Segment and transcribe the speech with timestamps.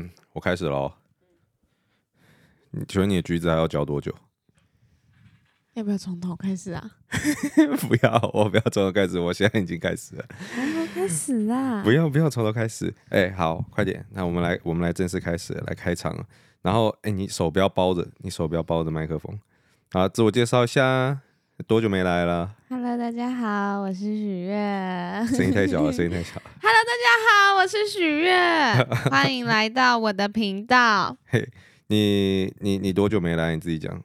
[0.32, 0.92] 我开始喽。
[2.70, 4.14] 你觉得你的橘子还要嚼多久？
[5.74, 6.90] 要不要从头开始啊？
[7.88, 10.24] 不要，我不要从头开始，我现在已经开始了。
[10.54, 11.82] 从头开始啦！
[11.82, 12.92] 不要，不要从头开始。
[13.08, 16.26] 哎、欸，好，快点，那我们来，我们来正式开始，来开场。
[16.60, 19.38] 然后，哎、欸，你手不要包着，你手不要包着麦克风。
[19.92, 21.20] 好，自我介绍一下，
[21.66, 24.54] 多久没来了？Hello，大家好，我是许月。
[25.28, 26.40] 声音太小了， 声音太小。
[26.60, 28.34] Hello，大家好，我是许月，
[29.10, 31.16] 欢迎来到我的频道。
[31.26, 31.48] 嘿、hey，
[31.88, 33.54] 你你你多久没来？
[33.54, 34.02] 你自己讲。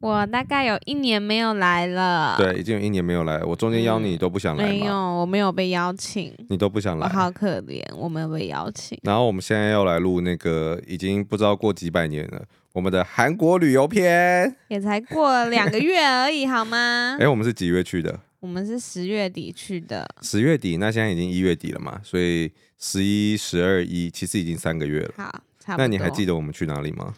[0.00, 3.42] 我大概有一年没有来了，对，已经有一年没有来。
[3.42, 8.98] 我中间邀你都不想来、嗯，没有，我没有被邀请，你都不想来，我好可怜，我没有被邀请。
[9.02, 17.16] 然后我们现在要来录那个，已经不知道过几百年了，我们的韩国旅游篇，也才过了两个月而已，好吗？
[17.18, 18.20] 哎、欸，我们是几月去的？
[18.40, 25.10] 我们是十月底去的，十月底，那现在已经一月底了嘛，所以十一、十二、一，其实已经三个月了。
[25.16, 25.24] 好，
[25.58, 25.78] 差不多。
[25.78, 27.12] 那你还记得我们去哪里吗？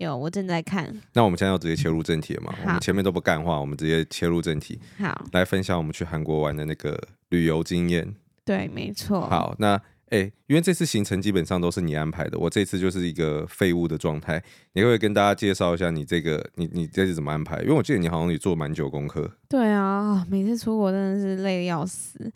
[0.00, 0.90] 有，我正在看。
[1.12, 2.54] 那我们现在要直接切入正题了嘛？
[2.64, 4.80] 我们前面都不干话，我们直接切入正题。
[4.98, 6.98] 好，来分享我们去韩国玩的那个
[7.28, 8.14] 旅游经验。
[8.44, 9.20] 对，没错。
[9.28, 9.74] 好，那
[10.06, 14.42] 哎、欸，因为这次行程基本上都是你安排的，我这次就是一个废物的状态。
[14.72, 17.60] 你会不会跟大家介绍一下你这个，你你这次怎么安排？
[17.60, 19.30] 因为我记得你好像也做蛮久功课。
[19.50, 22.32] 对啊，每次出国真的是累得要死。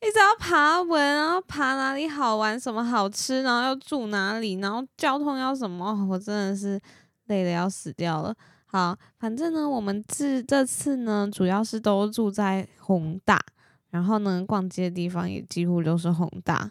[0.00, 6.80] 一直要爬文，然后爬哪里好玩，什么好吃，然后要住哪里，然后交通要什么， 我真的是
[7.26, 8.34] 累的要死掉了。
[8.66, 13.40] 好，反正呢，我们这这次呢，主要是都住在宏大，
[13.90, 16.70] 然后呢，逛街的地方也几乎都是宏大，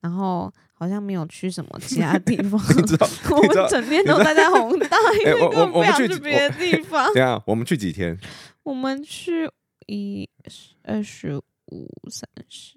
[0.00, 2.60] 然后好像没有去什么其他地方。
[3.34, 7.12] 我们整天都待在宏大， 因为我们不想去别的地方。
[7.12, 8.16] 对啊，我们去几天？
[8.62, 9.50] 我们去
[9.86, 10.28] 一
[10.84, 11.42] 二十五。
[11.72, 12.74] 五三十，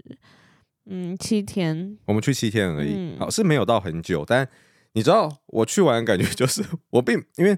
[0.85, 4.47] 嗯，七天，我们去七天而已，嗯、好，是没有到很久，但
[4.93, 7.51] 你知道我去完感觉 就是我并因为，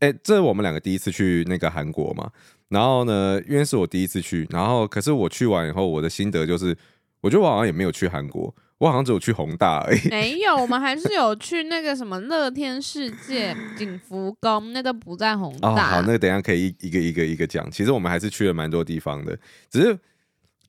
[0.00, 2.30] 哎、欸，这是我们两个第一次去那个韩国嘛，
[2.68, 6.76] 然后呢，因为是我第一次去，然后可是我去完以后，我的心得就是，
[7.20, 15.70] 我觉得我好像也没有去韩国，我好像只有去宏大而已，没有，我们还是有 去那个什么乐天世界、景福宫，那个不在宏大。
[15.70, 19.38] 哦，好，那个等一下可以一一个一个一个讲，其实我们还是去了蛮多地方的，
[19.70, 19.98] 只是。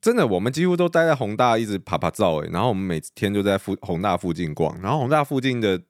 [0.02, 2.50] 真的，我们几乎都待在宏大，一直趴趴走诶。
[2.52, 5.80] 然后我们每天就在附宏大附近逛，然后宏大附近的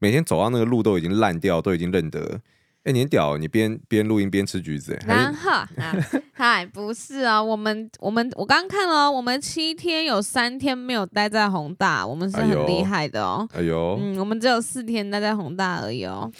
[0.00, 2.40] 每天走到那个路都已经烂掉，都已经认得。
[2.82, 4.98] 哎，你很屌，你边边录音边吃橘子。
[5.06, 5.50] 然后，
[6.34, 13.48] 嗨， 不是啊，我们我们我刚刚看了，我们七天有三天没有待在宏大，我们是很厉害的哦。
[13.54, 16.30] 哎呦，嗯，我们只有四天待在宏大而已哦。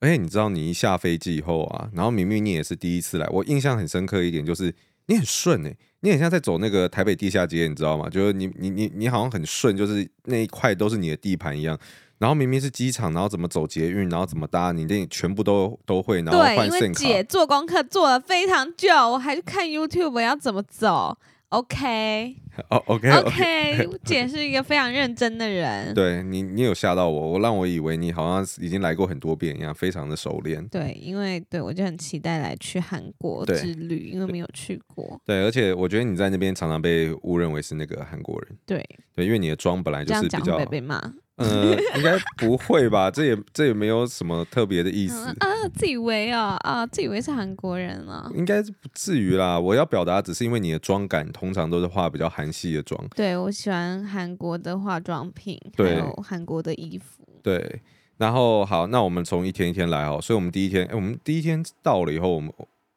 [0.00, 4.74] 而且你知道，你一下飞机以后啊，然后明明你也是第一次来，我印象很深刻一点就是
[5.06, 5.76] 你很顺哎。
[6.04, 8.10] 你很像在走那个台北地下街，你知道吗？
[8.10, 11.78] 就是你你你你好像很顺，就是那一块都是你的地盘一样。
[12.18, 16.22] 然后明明是机场，然后怎么走捷运，然后怎么搭，你那全部都都会。
[16.22, 21.16] 然后换对，因为姐做功课做了非常久，我还去看 YouTube 要怎么走。
[21.52, 22.36] OK。
[22.68, 25.94] 哦、okay, 姐是一个非常认真的人。
[25.94, 30.62] 对你，你有吓到我，我让我以为你好像已经来过很多遍一样，非常的熟练。
[30.68, 35.18] 对，因为对我就很期待来去韩国之旅，因为没有去过。
[35.24, 38.58] 对，而且我觉得你在那边常常被误认为是那个韩国人。
[38.66, 41.00] 对，对，因为你的妆本来就是比较会被骂。
[41.36, 43.10] 呃，应该不会吧？
[43.10, 45.68] 这也这也没有什么特别的意思、嗯、啊！
[45.74, 48.30] 自以为啊啊，自以为是韩国人啊？
[48.34, 49.58] 应该是不至于啦。
[49.58, 53.02] 我要表达只是因为你的妆感通常都是画比较韩系的妆。
[53.16, 57.26] 对，我喜欢韩国的化妆品，还有韩国的衣服。
[57.42, 57.80] 对，
[58.18, 60.20] 然后好，那我们从一天一天来哦。
[60.22, 62.52] 所以我们第一天，哎，我们第一天到了以后，我们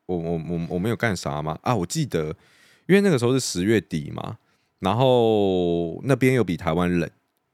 [0.08, 1.58] 我我我我们有干啥吗？
[1.62, 2.36] 啊，我记得，
[2.88, 4.38] 因为那个时候是十月底嘛，
[4.80, 7.10] 然后那边又比台湾冷。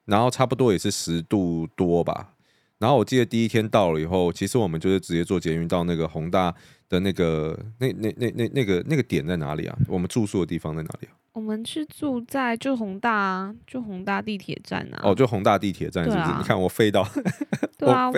[0.06, 2.34] 然后差不多也是十度多吧。
[2.80, 6.52] 然后我记得第一天到了以后，其实我们就是直接坐捷运到那个宏大
[6.90, 9.78] 的那个那那那那那个那个点在哪里啊？
[9.88, 11.14] 我们住宿的地方在哪里啊？
[11.34, 15.00] 我们是住在就宏大啊，就宏大地铁站啊。
[15.04, 16.22] 哦，就宏大地铁站是不是？
[16.22, 17.08] 啊、你看我废到，
[17.78, 18.14] 对啊，我，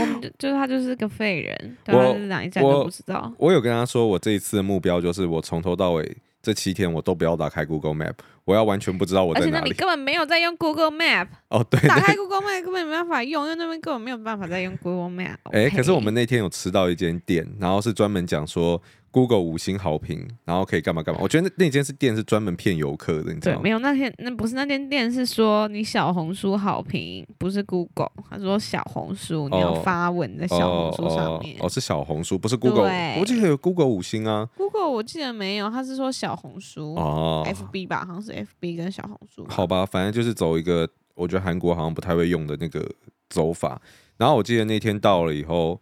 [0.00, 3.32] 我们就，就是他就是个废人，对啊，是哪一站都不知道。
[3.36, 6.16] 我有跟他说，我这一次的目标就是我从头到尾。
[6.48, 8.14] 这七天我都不要打开 Google Map，
[8.46, 9.52] 我要完全不知道我在哪里。
[9.52, 15.36] 而且那你根本没有在用 Google Map 哦，对，对，打开 Google Map 根本没办法用，因为那边根本没有办法再用 Google Map。
[15.52, 18.80] 哎、欸，可是我们那天有吃到一间店，然后是专门讲说。
[19.10, 21.20] Google 五星好评，然后可以干嘛干嘛？
[21.22, 23.60] 我觉得那那间是店是专门骗游客的，你知道吗？
[23.60, 31.54] 对，没有那天那不是那间店是说你小红书好评，不是 Google，他说小红书你要发文在小红书上面。
[31.56, 32.90] 哦，哦，哦，是小红书，不是 Google。
[33.18, 34.48] 我记得有 Google 五星啊。
[34.56, 39.46] Google 我记得没有，他是说小红书哦，FB 吧，好像是 FB 跟小红书。
[39.48, 40.88] 好吧，反正就是走一个。
[41.14, 42.88] 我觉得韩国好像不太会用的那个
[43.28, 43.82] 走法。
[44.18, 45.80] 然后我记得那天到了以后，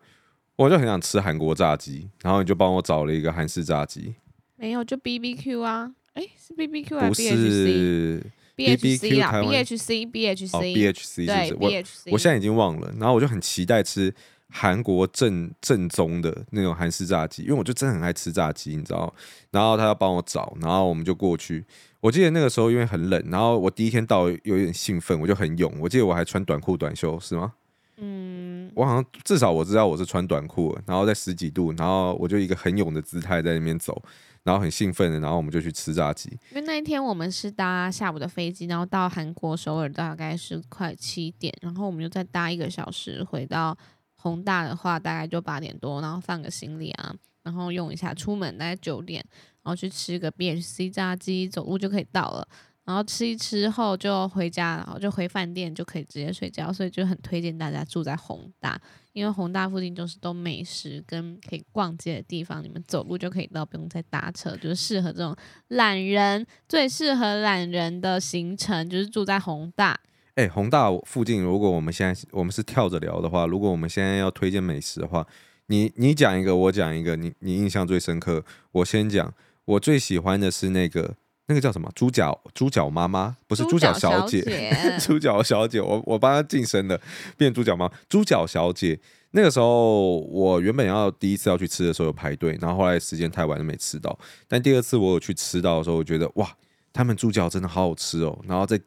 [0.56, 4.14] 我就很想吃韩国炸鸡，然后你就帮我找了一个韩式炸鸡。
[4.56, 9.76] 没有，就 B B Q 啊，哎，是 B B Q 还是 B H C？B H C 啊，B H
[9.76, 12.10] C B H C B H C 对 B H C。
[12.10, 14.14] 我现在已经忘了，然后我就很期待吃
[14.48, 19.12] 韩国正正宗的那种韩式炸鸡，因为我就真的很爱吃炸鸡，你知道。
[19.50, 21.62] 然后他要帮我找，然后我们就过去。
[22.00, 25.70] 我记得那个时候因为很冷，然后我第一天到有点兴奋，我就很勇。
[25.80, 27.52] 我记得我还穿短裤短袖，是吗？
[27.98, 34.02] 嗯，我好像至少我知道我是穿短裤，然后在十几度，然后我就一个很勇的姿态在那边走。
[34.42, 36.30] 然后很兴奋的，然后我们就去吃炸鸡。
[36.50, 43.76] 因为那一天我们是搭下午的飞机，然后到韩国首尔大概是快七点，然后我们就再搭一个小时回到
[44.14, 47.12] 宏大的话，大概就八点多，然后放个行李啊，
[47.42, 49.20] 然后用一下出门，大概九点，
[49.64, 52.46] 然后去吃个 BHC 炸鸡，走路就可以到了。
[52.86, 58.80] 然后吃一吃后就回家，然后就回饭店就可以直接睡觉，所以就很推荐大家住在宏大，
[59.12, 65.34] 因为宏大附近就是都美食跟可以逛街的地方，你们走路就可以到，不用再搭车，就是适合这种
[65.66, 69.98] 懒人，最适合懒人的行程就是住在宏大。
[70.36, 75.26] 哎，宏大附近，如果我们现在我们是跳着聊的话，如果我们现在要推荐美食的话，
[75.66, 79.34] 你你讲一个，我讲一个，你你印象最深刻，我先讲，
[79.64, 81.16] 我最喜欢的是那个。
[81.48, 81.88] 那个叫什么？
[81.94, 84.42] 猪脚猪脚妈妈不是猪脚小姐，
[85.00, 87.00] 猪脚小姐，我我帮她晋升了，
[87.36, 87.88] 变猪脚妈。
[88.08, 88.98] 猪脚小姐，
[89.30, 94.18] 那个时候我原本要第一次要去吃的时候有排队，然后后来时间太晚就没吃到。
[94.48, 96.52] 但第二次我有去吃到的时候，我觉得哇，
[96.92, 98.36] 他们猪脚真的好好吃哦。
[98.48, 98.80] 然后再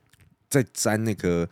[0.49, 1.47] 再沾那个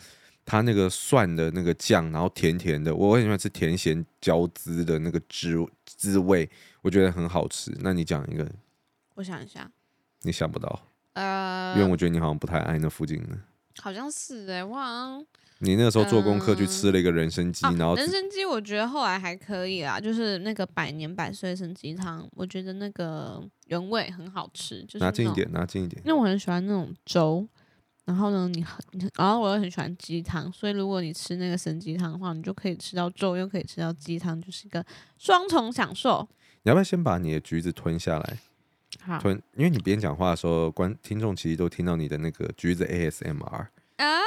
[0.46, 6.50] 他那个蒜的那个酱，然后甜甜的，我很喜欢吃甜咸交织的那个滋滋味，
[6.82, 7.72] 我觉得很好吃。
[7.80, 8.46] 那你讲一个，
[9.16, 9.72] 我想一下，
[10.24, 10.84] 你想不到。
[11.18, 13.36] 呃，因为我觉得你好像不太爱那附近的，
[13.82, 15.26] 好像是哎、欸，我好像
[15.60, 27.48] 你那个时候做功课去吃了一个人参鸡，呃、然后人参鸡我觉得后来还可以啦，就是那个百年百岁参鸡汤，我觉得那个原味很好吃，就是拿近一点，拿近一点，因为我很喜欢那种粥，
[28.06, 28.80] 然后呢，你很，
[29.18, 34.86] 然后我又很喜欢鸡汤，所以如果你吃那个参鸡汤的话，你就可以吃到粥，又可以吃到鸡汤，就是一个
[35.18, 36.30] 双重享受。
[36.62, 38.38] 你要不要先把你的橘子吞下来？
[39.22, 43.68] 吞，因为你边讲话的时候，观听众其实都听到你的那个橘子 ASMR
[43.98, 44.20] 啊。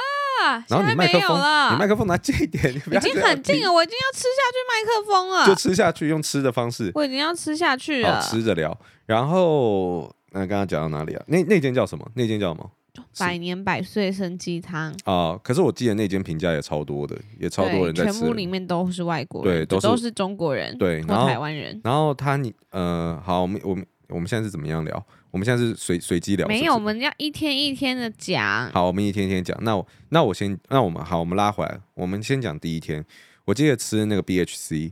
[0.67, 1.37] 然后你麦克风，
[1.71, 5.45] 你麦克风拿近一点，已经很近了，我已经要吃下去麦克风了。
[5.45, 6.91] 就吃下去，用吃的方式。
[6.95, 8.19] 我已经要吃下去了。
[8.21, 8.75] 吃着聊。
[9.05, 11.23] 然后，那刚刚讲到哪里啊？
[11.27, 12.09] 那那间叫什么？
[12.15, 12.71] 那间叫什么？
[13.19, 15.39] 百年百岁参鸡汤啊！
[15.43, 18.11] 可是我记得那间评价也超多的，也超多人在吃。
[18.11, 21.79] 全部里面都是外国人，对，都是，都是中国人，对，然后台湾人。
[21.83, 23.85] 然后他你呃，好，我们我们。
[24.11, 25.05] 我们现在是怎么样聊？
[25.31, 26.59] 我们现在是随随机聊是是？
[26.59, 28.69] 没有，我们要一天一天的讲。
[28.71, 29.57] 好，我们一天一天讲。
[29.63, 31.79] 那我那我先，那我们好，我们拉回来。
[31.93, 33.05] 我们先讲第一天。
[33.45, 34.91] 我记得吃那个 BHC，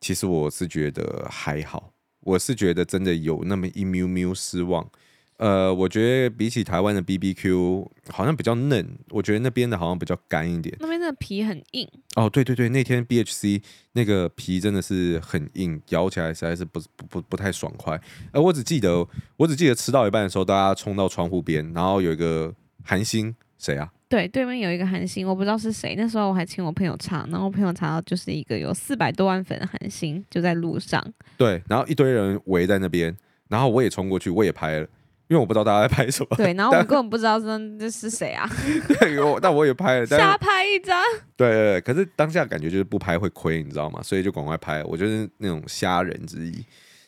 [0.00, 4.90] 其实我是觉得还好，我是觉得真的有那么一喵喵失望。
[5.36, 10.74] 呃，我觉得比起台湾的 BBQ 好像比较嫩，我觉得那边的好像比较干一点。
[10.78, 11.88] 那边的皮很硬。
[12.14, 13.60] 哦，对对对，那天 BHC
[13.92, 18.00] 那个皮真的是很硬，咬起来实在是不不不不太爽快。
[18.32, 22.54] 呃我只记得，我只记得吃到一半的时候，大家冲到窗户边，然后有一个
[22.84, 23.90] 韩星，谁啊？
[24.08, 25.96] 对，对面有一个韩星，我不知道是谁。
[25.96, 31.04] 那时候我还请我朋友查，然后我朋友查到就是一个有四百多万粉的韩星，就在路上。
[31.36, 33.16] 对，然后一堆人围在那边，
[33.48, 34.86] 然后我也冲过去，我也拍了。
[35.34, 38.48] 因为我不知道大家在拍什么，对，然后我根本不知道这这是谁啊？
[39.00, 40.96] 对，我但我也拍了，瞎拍一张。
[41.36, 44.00] 对对对，可是当下感觉就是不拍会亏，你知道吗？
[44.00, 46.64] 所以就赶快拍，我就是那种瞎人之一。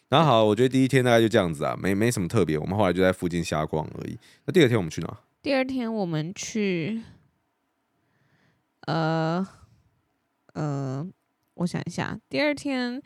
[0.08, 2.58] 然后好，我觉得第一天大概就这样子啊，没没什么特别。
[2.58, 4.18] 我们后来就在附近瞎逛而已。
[4.44, 5.18] 那第二天我们去哪？
[5.40, 7.00] 第二天我们去，
[8.86, 9.46] 呃
[10.54, 11.06] 呃，
[11.54, 13.00] 我想一下，第二天。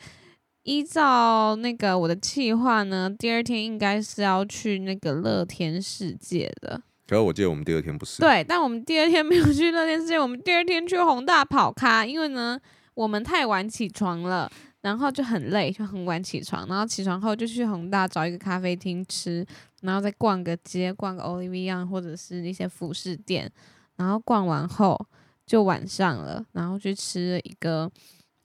[0.71, 6.81] 依照那个我的计划呢，第二天应该是要去那个乐天世界的。
[7.09, 8.21] 可是我记得我们第二天不是。
[8.21, 12.57] 对，但我们第二天没有去乐天世界，我们第二天去宏大跑咖，因为呢
[12.95, 14.49] 我们太晚起床了，
[14.83, 19.45] 然后就很累，就很晚起床，然后起床后就去宏大找一个咖啡厅吃，
[19.81, 23.51] 然后再逛个街，逛个 Olivia 或者是那些服饰店，
[23.97, 24.97] 然后逛完后
[25.45, 27.91] 就晚上了，然后去吃了一个。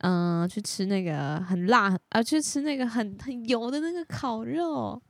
[0.06, 5.02] 嗯、呃，去吃那个很辣，啊，去吃那个很很油的那个烤肉，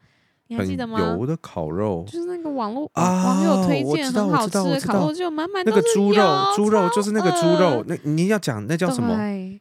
[0.48, 0.98] 你还记得吗？
[1.00, 5.66] 油的烤肉就是那个网络、啊、网友推荐很好吃的烤肉，就满满。
[5.66, 7.84] 那个猪肉，猪肉就是那个猪肉。
[7.88, 9.14] 那你要讲那叫什么？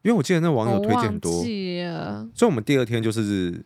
[0.02, 1.32] 因为我记得那网友推荐很多。
[1.32, 3.64] 所以，我们第二天就是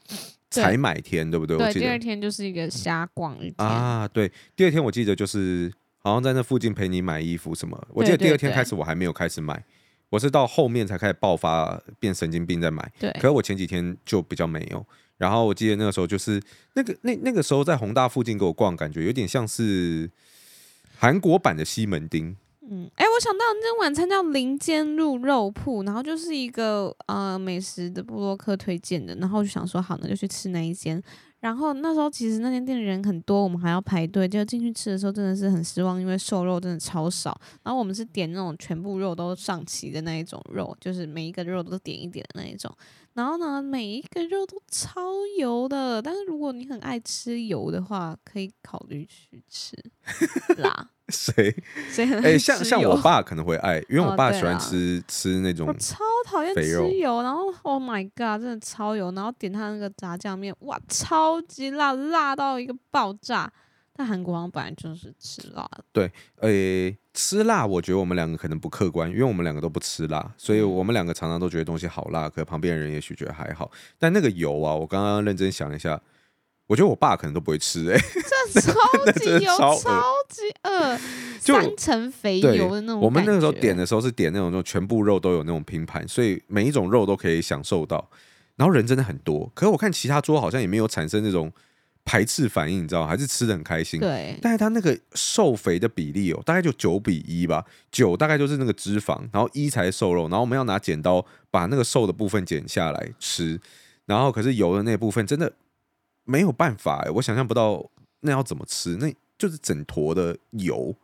[0.50, 1.58] 采买天，对不对？
[1.58, 4.08] 对，第二天就是一个瞎逛一天啊。
[4.08, 7.78] 对，第二天我记得就是好像在那附近陪你买衣服什么。
[7.92, 9.62] 我记得第二天开始我还没有开始买，
[10.11, 12.91] 我是到后面才开始爆发变神经病在买。
[12.99, 14.85] 对，可是我前几天就比较没有。
[15.17, 16.41] 然后我记得那个时候就是
[16.75, 20.11] 那个那那个时候在宏大附近给我逛，感觉有点像是
[20.97, 22.37] 韩国版的西门町。
[22.70, 31.02] 嗯，哎，我想到那天晚餐叫林间路肉铺，然后就是一个呃美食的布洛克推荐的，然后就想说好，那就去吃那一间。
[31.40, 34.26] 然后那时候其实那间店人很多，我们还要排队。
[34.28, 37.40] 就进去吃的时候真的是很失望，因为瘦肉真的超少。
[37.62, 42.70] 然后我们是点那种全部肉都上齐的那一种肉，就是每一个肉都点一点的那一种。
[43.14, 45.00] 然后呢，每一个肉都超
[45.38, 46.02] 油的。
[46.02, 49.76] 但是如果你很爱吃油的话，可以考虑去吃
[50.58, 50.90] 辣。
[51.11, 51.55] 谁？
[51.91, 55.67] 谁很爱 像像我爸可能会爱，因为我爸喜欢吃、哦、吃那种。
[55.67, 59.11] 我超讨厌吃油，然后 Oh my God，真的超油。
[59.12, 63.50] 然后点他那个炸酱面，哇，超级辣，辣到一个爆炸。
[63.95, 65.83] 但韩国人本来就是吃辣的。
[65.93, 73.71] 对，诶，吃辣，我觉得我们两个可能不客观，因为我们两个都不吃辣，所以我们两个常常都觉得东西好辣，可旁边的人也许觉得还好。
[73.99, 76.00] 但那个油啊，我刚刚认真想一下。
[76.68, 78.04] 我觉得我爸可能都不会吃哎、欸，
[78.52, 78.72] 这 超
[79.12, 80.98] 级油，超级饿，
[81.40, 83.00] 三层肥油的那种。
[83.00, 88.06] 我们那个时候点的时候是点那种，就全部肉都有那种拼盘，所以每一种肉都可以享受到。
[88.56, 91.50] 然后人真的很多，可是我看其他桌好像也没有产生那种
[92.04, 93.08] 排斥反应，你知道吗？
[93.08, 93.98] 还是吃的很开心。
[93.98, 103.58] 对，但是他那个瘦肥的比例哦，大概就九比一吧，九大概就是那个脂肪，然后一才是瘦肉，然后我们要拿剪刀把那个瘦的部分剪下来吃，
[104.04, 105.50] 然后可是油的那部分真的。
[106.28, 110.94] 没有办法哎，我想象不到那要怎么吃，那就是整坨的油，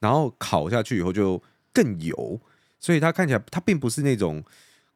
[0.00, 1.40] 然后烤下去以后就
[1.72, 2.40] 更油，
[2.80, 4.42] 所以它看起来它并不是那种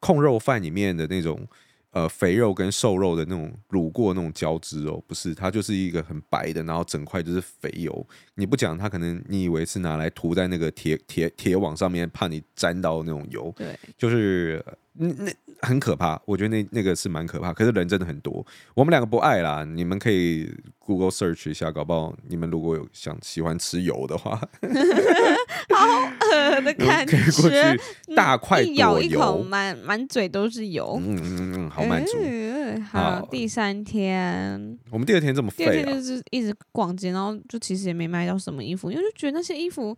[0.00, 1.46] 控肉饭里面的那种
[1.90, 8.06] 呃肥肉跟瘦肉的那种卤过那种交织哦，不是，它就是一个很白的，然后整块就是肥油。
[8.34, 14.64] 你不讲，它可能你以为是拿来涂在那个铁铁铁网上面，怕你沾到那种油，对，就是
[14.98, 15.32] 那那。
[15.62, 17.50] 很可怕，我觉得那那个是蛮可怕。
[17.50, 19.64] 可是人真的很多，我们两个不爱啦。
[19.64, 24.36] 你们可以 Google search 一下，搞不好你们如果有想喜欢吃油的话，
[25.74, 25.86] 好
[26.20, 31.00] 恶的感觉，可以过去大块一咬一口，满满嘴都是油。
[31.02, 32.18] 嗯嗯嗯，好满足。
[32.20, 39.96] 嗯、好，好，第三天，我们第二天这么废，第二天就是一直逛街，然后就其实也没买到什么衣服，因为就觉得那些衣服，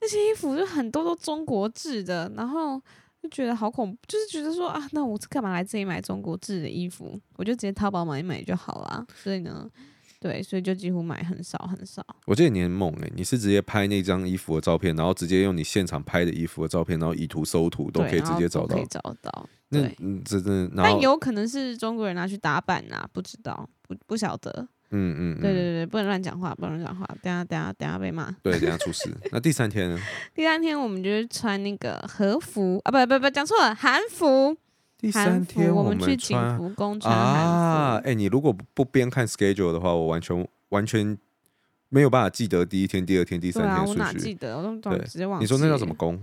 [0.00, 2.80] 那些衣服就很多都中国制的，然后。
[3.26, 7.18] 就觉得好恐怖，就是觉得说啊，那我干嘛来这里买中国制的衣服？
[7.36, 9.06] 我就直接淘宝买一买就好啦。
[9.14, 9.68] 所以呢，
[10.20, 12.04] 对，所以就几乎买很少很少。
[12.26, 19.48] 我记得你很猛诶、欸，你是直接拍那张衣服的照片，然后直接用你现场拍的衣服的照片，然后以图搜图都可以直接找到，可以找到。
[19.68, 24.68] 那嗯，真的，但有可能是中国人拿去打版啊，不知道，不不晓得。
[24.90, 28.34] 嗯嗯，对对对，不能乱讲话，不能乱讲话，等下等下等下被骂。
[28.42, 29.10] 对，等下出事。
[29.32, 30.00] 那第三天呢？
[30.34, 34.56] 第三天我们就是穿那个和服啊，不不不，讲错了，韩服。
[34.98, 37.50] 第三天我们去景福宫穿韩服。
[37.50, 41.18] 啊，哎，你如果不边看 schedule 的话，我完全完全
[41.88, 43.92] 没有办法记得第一天、第二天、第三天顺序。
[43.92, 44.56] 我哪记得？
[44.56, 45.44] 我都直接忘记。
[45.44, 46.18] 你说那叫什么宫？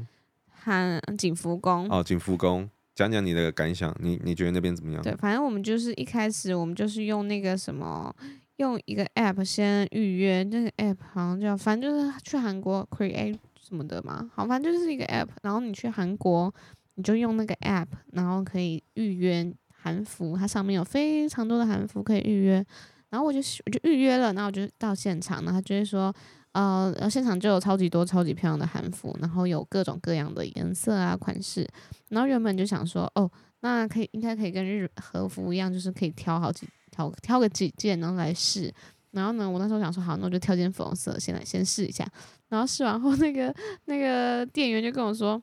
[0.49, 1.87] 韩景福宫。
[1.89, 5.01] 哦，景福宫，讲讲你的感想，你你觉得那边怎么样？
[5.03, 8.13] 对，反正我们就是一开始我们就是用那个什么。
[8.57, 14.29] 用一个 app 先预约，那个 app 好像叫，反正就是去韩国 create 什么的嘛。
[14.35, 16.53] 好，反正就是一个 app，然后你去韩国，
[16.95, 22.65] 你就用那个 app，然后可以预约韩服，它上面有非常多的韩服可以预约。
[23.09, 26.11] 然后我就我就预约了，然后我就到现场，然后他就会说，
[26.53, 31.67] 呃，然后现场就有超级多超级漂亮的韩服，然后有各种各样的颜色啊款式。
[32.09, 33.29] 然后原本就想说，哦，
[33.61, 36.67] 那可以应该可以跟日和服一样，就是可以挑好几。
[36.93, 38.71] 挑挑个几件，然后来试。
[39.11, 42.07] 然后呢，我那时候想说，好，那我就挑件粉红色，先来先试一下。
[42.49, 43.53] 然后试完后，那个
[43.85, 45.41] 那个店员就跟我说，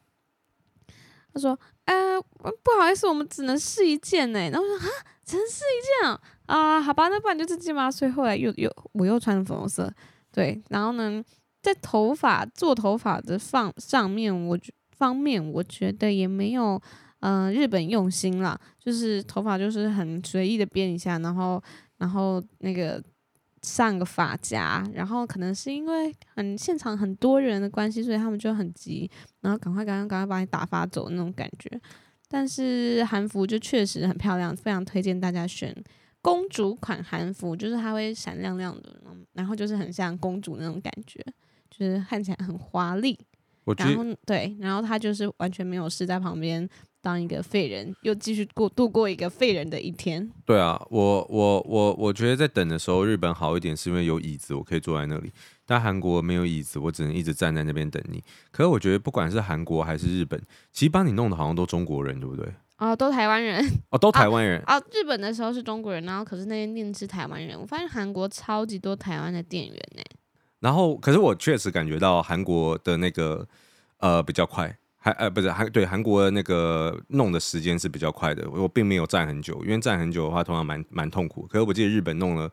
[1.33, 4.91] 他说：“呃，不好意思，我们只能试一件呢。”然后我说：“啊，
[5.25, 6.21] 只能试一件啊？
[6.47, 9.93] 啊，好吧，那不然就这件吧。”所以后来又又我又穿粉红色，
[10.33, 10.61] 对。
[10.69, 11.23] 然后呢，
[11.63, 14.59] 在头发做头发的放上面，我
[14.97, 16.81] 方面我觉得也没有。
[17.21, 21.63] 嗯、呃，日本用心啦，就是头发就是很随意的编一下，然后
[21.99, 23.03] 然后那个
[23.63, 29.11] 上个发夹，然后可能是因为很现场很多人的关系，所以他们就很急，
[29.41, 31.81] 然后赶快赶快赶快把你打发走那种感觉。
[32.27, 35.75] 但是韩服就确实很漂亮，非常推荐大家选
[36.23, 38.97] 公主款韩服，就是它会闪亮亮的，
[39.35, 41.21] 然后就是很像公主那种感觉，
[41.71, 43.19] 就是看起来很华丽。
[43.77, 46.69] 然后对，然后他就是完全没有事在旁边。
[47.03, 50.31] 当一个废人，又继续过度过一个废人的一天。
[50.45, 55.33] 对啊，我我我我觉得在等的时候，日本好一点，是因为有椅子，我可以坐在那里。
[55.65, 58.23] 但韩国没有椅子，我只能一直站在那边等你。
[58.51, 60.41] 可是我觉得不管是韩国还是日本，
[60.73, 62.47] 其实帮你弄的好像都中国人，对不对？
[62.79, 64.85] 哦，都台湾人哦，都台湾人哦，哦。
[64.93, 67.59] 日本的时候是中国人，然后可是那间店是台湾人。
[67.61, 70.03] 我发现韩国超级多台湾的店员呢。
[70.61, 73.47] 然后，可是我确实感觉到韩国的那个
[73.99, 78.49] 呃比较快，还呃不是韩对韩国的那个弄的时间是比较快的。
[78.51, 81.47] 我并没有站很久，因为站很久的话通常蛮蛮痛苦。
[81.47, 82.49] 可是我记得日本弄了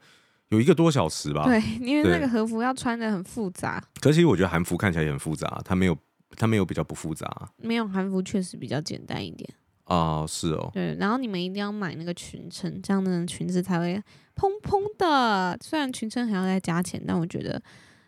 [0.49, 1.43] 有一个多小时吧？
[1.43, 3.83] 对，因为那个和服要穿的很复杂。
[3.99, 5.97] 可是我觉得韩服看起来也很复杂，它没有
[6.37, 7.29] 它没有比较不复杂。
[7.57, 9.49] 没有韩服确实比较简单一点。
[9.85, 10.69] 哦，是哦。
[10.73, 14.01] 对，然后你们一定要买那个裙撑，这样的裙子才会
[14.35, 15.57] 蓬蓬的。
[15.61, 17.61] 虽然裙撑还要再加钱，但我觉得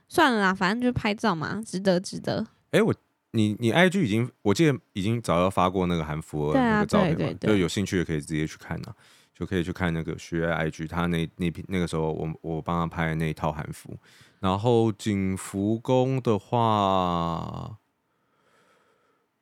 [0.08, 2.46] 算了啦，反正就拍照嘛，值得，值得。
[2.72, 2.94] 哎，我
[3.32, 8.96] 你你 IG 已经，我记得已经早要发过那个韩服的那个照片嘛，对啊，对对对，就有兴趣的可以直接去看啊，
[9.34, 13.98] 就可以去看那个学 IG，他那那那个时候我我帮他拍的那一套韩服。
[14.40, 17.78] 然后景福宫的话。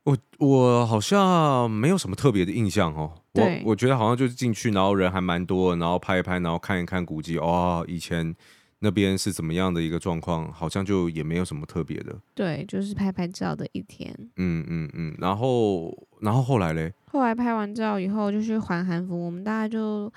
[0.04, 8.34] 我我好像没有什么特别的印象哦，我我觉得好像就是进去，然后人还蛮多，然后拍一拍，然后看一看古迹，哦，以前
[8.80, 12.16] 那边是怎么样的一个状况，好像就也没有什么特别的。
[12.34, 14.14] 对，就是拍拍照的一天。
[14.36, 15.92] 嗯嗯嗯，然后
[16.22, 16.94] 然后后来嘞？
[17.12, 20.12] 后来拍完照以后就去还韩服，我们大家就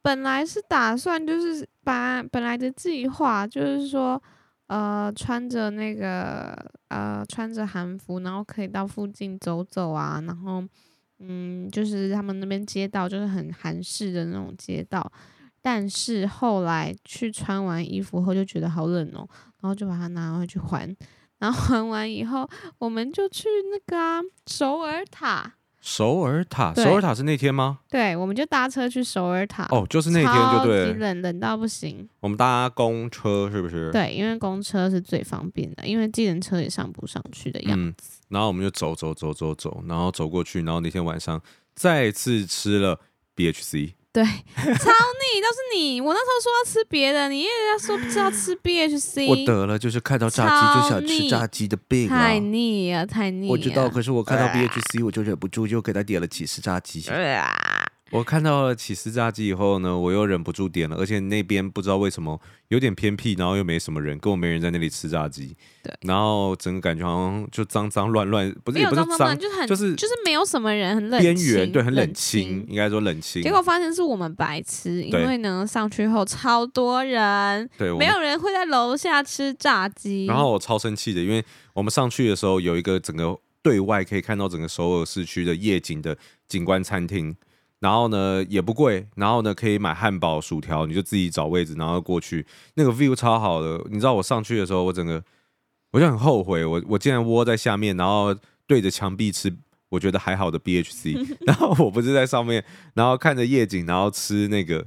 [0.00, 4.22] 本来是打算就是把本来的计划就是说。
[4.68, 6.56] 呃，穿着那个
[6.88, 10.64] 呃，穿着韩服，然后可以到附近走走啊，然后
[11.18, 15.12] 嗯，就是他们那边街道就是很韩式的那种街道，
[15.62, 19.26] 但是后来去穿完衣服后就觉得好冷哦，
[19.60, 20.94] 然后就把它拿回去还，
[21.38, 22.46] 然后还完以后，
[22.78, 25.54] 我们就去那个啊，首尔塔。
[25.84, 27.80] 首尔塔，首尔塔是那天吗？
[27.90, 29.66] 对，我们就搭车去首尔塔。
[29.72, 32.08] 哦，就是那天就对，超级冷，冷到不行。
[32.20, 33.90] 我们搭公车是不是？
[33.90, 38.20] 对，因为公车是最方便的，因为计程车也上不上去的样子。
[38.20, 41.42] 嗯，然后我们就走走走走走，然后走过去，然后那天晚上
[41.74, 43.00] 再次吃了
[43.34, 43.94] BHC。
[44.12, 45.98] 对， 超腻都是你。
[45.98, 49.26] 我那时候说要吃别的，你一直在说不知道吃 BHC。
[49.26, 52.18] 我得了，就是看到炸鸡就想吃炸鸡的病啊！
[52.18, 53.48] 太腻啊，太腻。
[53.48, 57.02] 我知道，可是我看到 BHC，我就忍不住就给他点了几十炸鸡。
[58.12, 65.56] 我看到了起司炸鸡以后呢，我又忍不住点了，而且那边不知道为什么有点偏僻，然后又没什么人，根本没人在那里吃炸鸡。
[65.82, 73.42] 对，然后整个感觉好像就脏脏乱乱，不是也不是脏，就是很就是就是没有什么人，很冷清，边缘对，很冷清，冷清应该说冷清。
[73.42, 80.26] 结果发现是我们白痴，因为呢上去后超多人，对，没有人会在楼下吃炸鸡。
[80.26, 87.34] 然后我超生气的，因为我们上去的时候有一个整个对外可以看到整个首尔市区的夜景的景观餐厅。
[87.82, 93.84] 然后呢，也不贵，然后呢，可以买汉堡、薯条，你就自己找位置，然后过去，那个 view 超好的。
[93.90, 95.20] 你知道我上去的时候，我整个
[95.90, 98.32] 我就很后悔，我我竟然窝在下面，然后
[98.68, 99.52] 对着墙壁吃，
[99.88, 102.64] 我觉得还好的 BHC， 然后我不是在上面，
[102.94, 104.86] 然后看着夜景，然后吃那个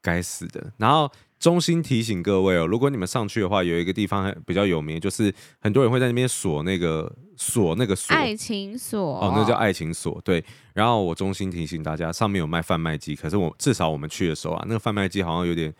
[0.00, 1.10] 该死的，然后。
[1.40, 10.20] 衷心提醒各位哦，如果你们上去的话，有一个地方比较有名，就是很多人会在那边锁那个锁那个锁，爱情锁哦，那个叫爱情锁。
[10.22, 15.74] 对，然后我衷心提醒大家，上面有卖贩卖机，可是我至少我们去的时候啊，那个贩卖机好像有点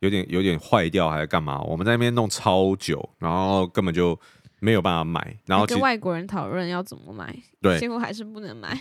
[0.00, 1.62] 有点有点坏掉，还是干嘛？
[1.62, 4.18] 我们在那边弄超久，然后根本就
[4.58, 5.38] 没有办法买。
[5.46, 8.76] 然后跟外国人讨论要怎么买，对，结果还是不能买。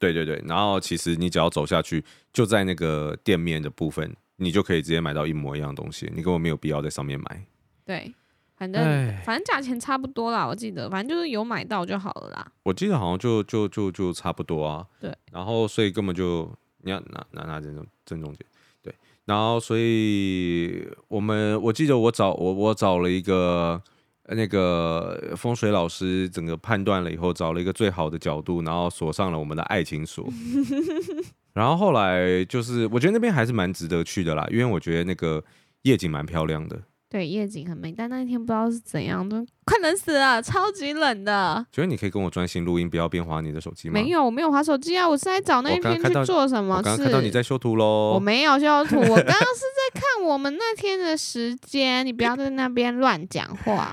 [0.00, 4.12] 对对对，然后其实你只要走下去，就在那个店面的部分。
[4.40, 7.44] 你就可以直接买到一模一样的东西，你根本没有必要在上面买。
[7.84, 8.14] 对，
[8.56, 8.82] 反正
[9.24, 12.52] 反正价钱差不多啦，我记得，反正就是有买到就好了啦。
[12.62, 14.86] 我记得好像就就就就差不多啊。
[15.00, 16.48] 对，然后所以根本就
[16.82, 18.46] 你要拿拿拿这种正中间。
[18.80, 23.82] 对，然后所以我们我记得我找我我找了一个
[24.26, 30.28] 那个风水老师，整个判断了以后，找了一个最好的角度，然后锁上了我们的爱情锁。
[31.58, 35.42] 然后后来就是，我觉得那边还是蛮值得去的啦，因为我觉得那个
[35.82, 36.80] 夜景蛮漂亮的。
[37.10, 41.66] 对，夜景很美，但那一天不知道是怎样，都快冷死了，超级冷的。
[41.72, 43.94] 觉得你可以跟我专心录音，不要边滑你的手机吗？
[43.94, 46.78] 没有，我没有滑手机啊，我是在找那一天去做什么事。
[46.78, 48.12] 我刚刚看到你在修图喽。
[48.14, 53.92] 我没有修图，我刚刚是在看我们那天的时间，你不要在那边乱讲话。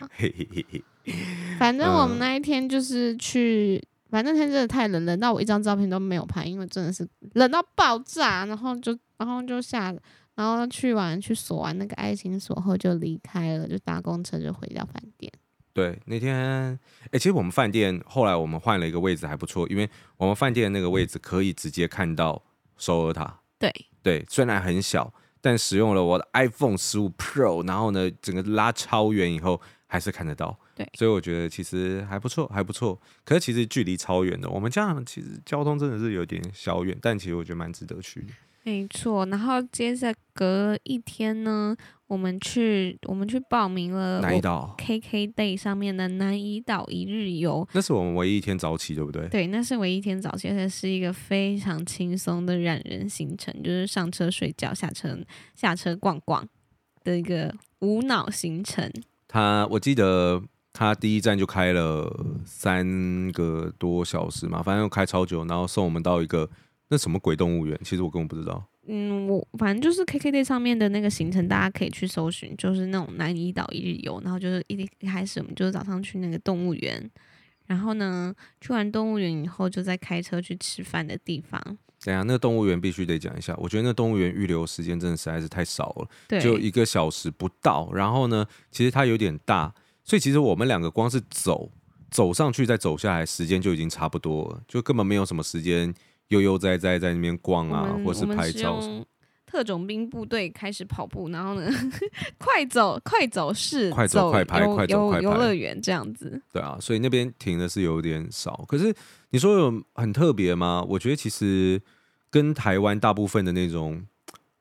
[1.58, 3.82] 反正我们那一天就是去。
[4.16, 8.46] 反正天真的太冷，冷到我一张照片都没有拍，因为真的是冷到爆炸。
[8.46, 9.94] 然后就，然后就下，
[10.36, 15.30] 然后去完去锁完那个爱情锁后就离开了，就搭公车就回到饭店。
[15.74, 16.80] 对，那天，哎、
[17.12, 22.42] 欸，其实我们饭店后来我们换了一个位置还不错，因为我们饭店那个位置可以直接看到
[22.78, 23.42] 首尔塔。
[23.60, 23.70] 对
[24.02, 30.58] 对，虽然很小，但使用了我的 iPhone 十五 Pro，然后呢，整个拉超远以后，还是看得到。
[30.76, 33.00] 对，所以我觉得其实还不错，还不错。
[33.24, 38.28] 可是其实距离超远的，我们这样其实交通真的是有点小远，但其实我觉得蛮值得去的。
[38.64, 41.76] 没错，然后接着隔一天呢，
[42.08, 47.68] 我们去我们去报名了南怡岛 KK Day 上面的南怡岛一日游。
[47.74, 49.28] 那是我们唯一一天早起，对不对？
[49.28, 55.16] 对，那是唯一一天早起，而且是一个非常轻松的懒人行程，就是上车睡觉，下车
[55.54, 56.44] 下车逛逛
[57.04, 58.92] 的一个无脑行程。
[59.28, 60.42] 他我记得
[60.76, 66.50] 他第一站就开了三个多小时嘛，反正又开超久，然后送我们到一个。
[66.88, 67.76] 那什么鬼动物园？
[67.84, 68.64] 其实我根本不知道。
[68.88, 74.22] 嗯，我反正就是 KKday 上面的那个行程，大家可以去搜寻，就是那种南怡岛一日游。
[74.24, 77.10] 然后就是一一开始我们就是早上去那个动物园，
[77.66, 81.60] 然后呢去完动物园以后，就再开车去吃饭的地方。
[82.04, 87.92] 等下，那个动物园必须得讲一下，我觉得那动物园预留时间真的实在是太少了，对，就一个小时不到。
[87.94, 89.74] 然后呢，其实它有点大，
[90.06, 91.70] 所以其实我们两个光是走
[92.10, 95.94] 走上去再走下来，时间就已经差不多了，就根本没有什么时间。
[96.30, 98.82] 悠悠哉哉在那边逛啊，或是拍照。
[99.46, 101.70] 特种兵部队开始跑步，然后呢，
[102.40, 106.42] 快走快走式，快走快拍，快走快拍，游乐园这样子。
[106.52, 108.66] 对啊，所以那边停的是有点少。
[108.68, 108.92] 可是
[109.30, 110.84] 你说有很特别吗？
[110.90, 111.80] 我觉得其实
[112.32, 114.04] 跟台湾大部分的那种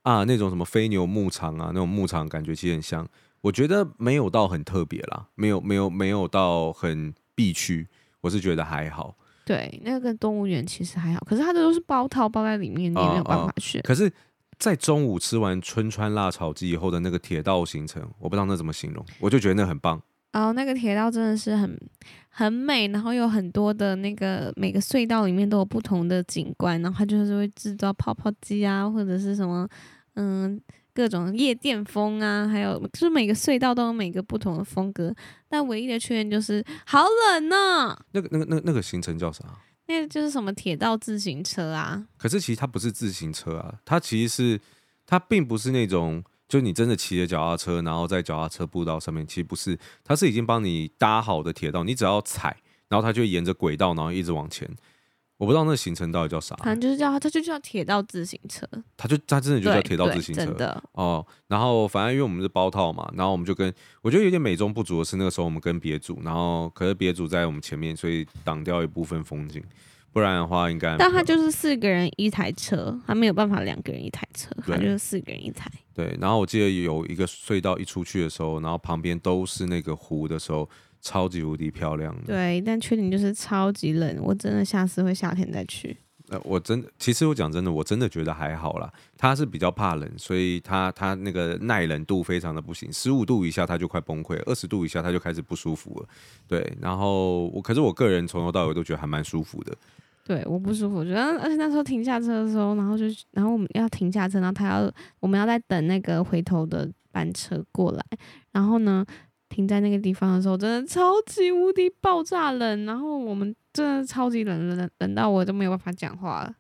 [0.03, 3.09] 啊，那种什么飞牛牧场啊，那种牧场感觉其实很像。
[3.45, 7.87] 我觉得没有到很特别啦，没有没有没有到很必去，
[8.23, 9.15] 我是觉得还好。
[9.45, 13.77] 对，那个动物园其实还好，可是它的都是包套包在里面，你也没有办法去。
[13.77, 13.87] 哦哦。
[13.87, 14.11] 可是，
[14.59, 20.01] 在中午吃完春川辣炒鸡以后的那个铁道行程，我不知道那怎么形容，我就觉得那很棒。
[20.33, 21.79] 哦，那个铁道真的是很
[22.31, 29.69] 很美，然后有很多的那个每个隧道里面都有不同的景观，然后它就是会制造泡泡机啊，或者是什么
[30.15, 30.59] 嗯。
[30.95, 35.13] 各种夜店风啊，还有就是每个隧道都有每个不同的风格，
[35.49, 38.07] 但唯一的缺点就是好冷呢、啊。
[38.13, 39.45] 那个、那个、那个、那个行程叫啥？
[39.87, 42.07] 那个就是什么铁道自行车啊？
[42.17, 44.61] 可是其实它不是自行车啊，它其实是
[45.05, 52.57] 它并不是那种，就你真的骑着脚踏车，然后在脚踏车步道上面，其实不是，它是已经帮你搭好的铁道，你只要踩，
[52.89, 54.71] 然后它就沿着轨道，然后一直往前。
[55.37, 58.65] 我不知道那个行程到底叫啥，反正就是叫它，它就叫铁道自行车。
[58.97, 61.27] 它就它真的就叫铁道自行车，真的哦。
[61.49, 69.61] 然后反正因为我们是包套嘛，然后我们就跟我觉得有点美中不足的是，那个时候我们跟别组，然后可是别组在我们前面，所以挡掉一部分风景。
[70.13, 75.69] 不然的话应该，但它就是四个人一台车，它没有办法两个人一台车，它就是四个人一台。
[75.93, 80.71] 对，然后我记得有一个隧道一出去的时候，然后旁边都是那个湖的时候。
[81.05, 85.95] 超级无敌漂亮的，对，但缺点就是超级冷，我真的下次会夏天再去。
[86.31, 88.91] 呃，我真的，其实我讲真的，我真的觉得还好啦。
[89.19, 96.09] 他是比较怕冷，所以他他那个耐冷度非常的不行，十五度以下他就快崩溃，二十度以下他就开始不舒服了。
[96.49, 99.77] 对，然后我可是我个人从头到尾都觉得还蛮舒服的。
[100.25, 104.91] 对，我不舒服，我觉得而且那时候停下车的时候，然后就然后我们要停下车，然后他要
[105.21, 108.03] 我们要在等那个回头的班车过来，
[108.51, 109.05] 然后呢，
[109.55, 116.53] 停在那个地方的时候，真的超级无敌爆炸冷，然后我们真的超级冷，冷冷到我都没有办法讲话了。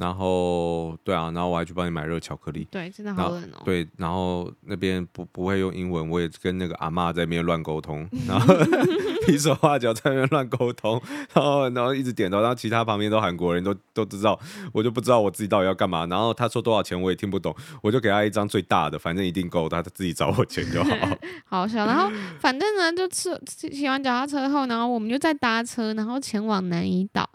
[0.00, 2.66] 然后，对啊，然后我还去帮你买热巧克力。
[2.70, 3.60] 对，真的好冷哦。
[3.66, 8.54] 对，然后那边不不会用英文，我也跟那个阿嬷在那边乱沟通， 然后
[9.28, 10.98] 比手画脚在那边乱沟通，
[11.34, 14.40] 然后然后一直点头，然后其他旁边都韩国人都都知道，
[14.72, 16.06] 我就不知道我自己到底要干嘛。
[16.06, 20.96] 然后他说多少钱我也听不懂，我就给他一张最大的，反正一定够，他自己找我钱就好。
[21.44, 21.84] 好笑。
[21.84, 27.28] 然后反正呢，就吃骑完脚踏车后，然后我们就再搭车，然后前往南怡岛。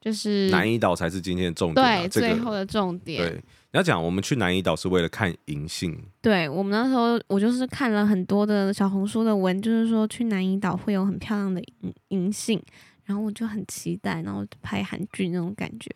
[0.00, 3.20] 就是南怡岛才是今天的重点，啊，对，这个，最后的重点。
[3.20, 3.34] 对，
[3.72, 6.00] 你要讲我们去南怡岛是为了看银杏。
[6.22, 12.62] 对，我们那时候，我就是看了很多的小红书的文，就是说去南怡岛会有很漂亮的银银杏，
[13.04, 15.90] 然后我就很期待，然后拍韩剧那种感觉。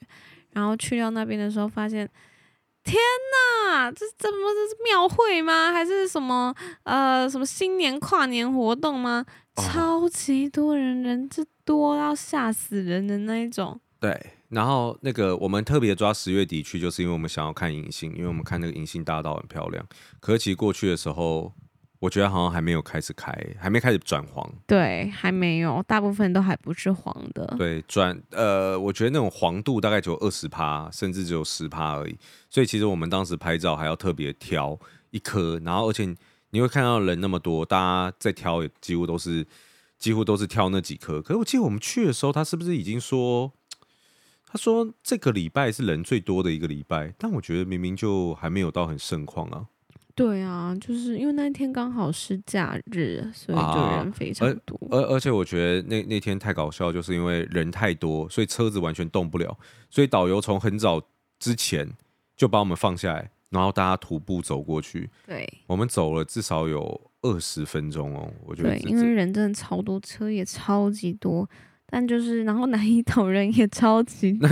[0.51, 2.07] 然后去到那边的时候，发现
[2.83, 2.97] 天
[3.71, 5.73] 哪，这怎么这是庙会吗？
[5.73, 9.25] 还是什么呃什么新年跨年活动吗？
[9.55, 13.81] 哦，超级多人，人之多到吓死人的那一种。
[14.03, 19.87] 对，然后那个我们特别抓十月底去，就是因为我们想要看银杏，因为我们看那个银杏大道很漂亮。
[20.19, 21.53] 可是其实过去的时候，
[22.01, 24.53] 我觉得好像还没有开始开，还没开始转黄。
[24.67, 27.55] 对，还没有，大部分都还不是黄的。
[27.57, 32.19] 对，转呃，我觉得那种黄度大概只有二十趴，甚至只有十趴而已。
[32.51, 34.77] 所以其实我们当时拍照还要特别挑
[35.11, 36.12] 一颗，然后而且
[36.51, 39.47] 你会看到人那么多，大家在挑，也几乎都是
[39.97, 41.23] 几乎都是挑那几颗。
[41.23, 43.53] 可是我记得我们去的时候，他是不是已经说？
[44.53, 49.67] 他说这个礼拜是人最多的一个礼拜，但我觉得明明就还没有到很盛况啊。
[50.15, 54.77] 对啊，就是因为那一天刚好是假日，所以就人非常多。
[54.88, 59.59] 啊、而而且我觉得那那天太搞笑，就是因为人太多，所以车子完全动不了。
[59.88, 61.01] 所以导游从很早
[61.38, 61.88] 之前
[62.37, 65.09] 就把我们放下来，然后大家徒步走过去。
[65.27, 68.31] 对，我们走了至少有二十分钟哦。
[68.45, 71.49] 我觉得对，因为人真的超多，车也超级多。
[71.94, 74.48] 但就是，然后南怡岛人也超级多，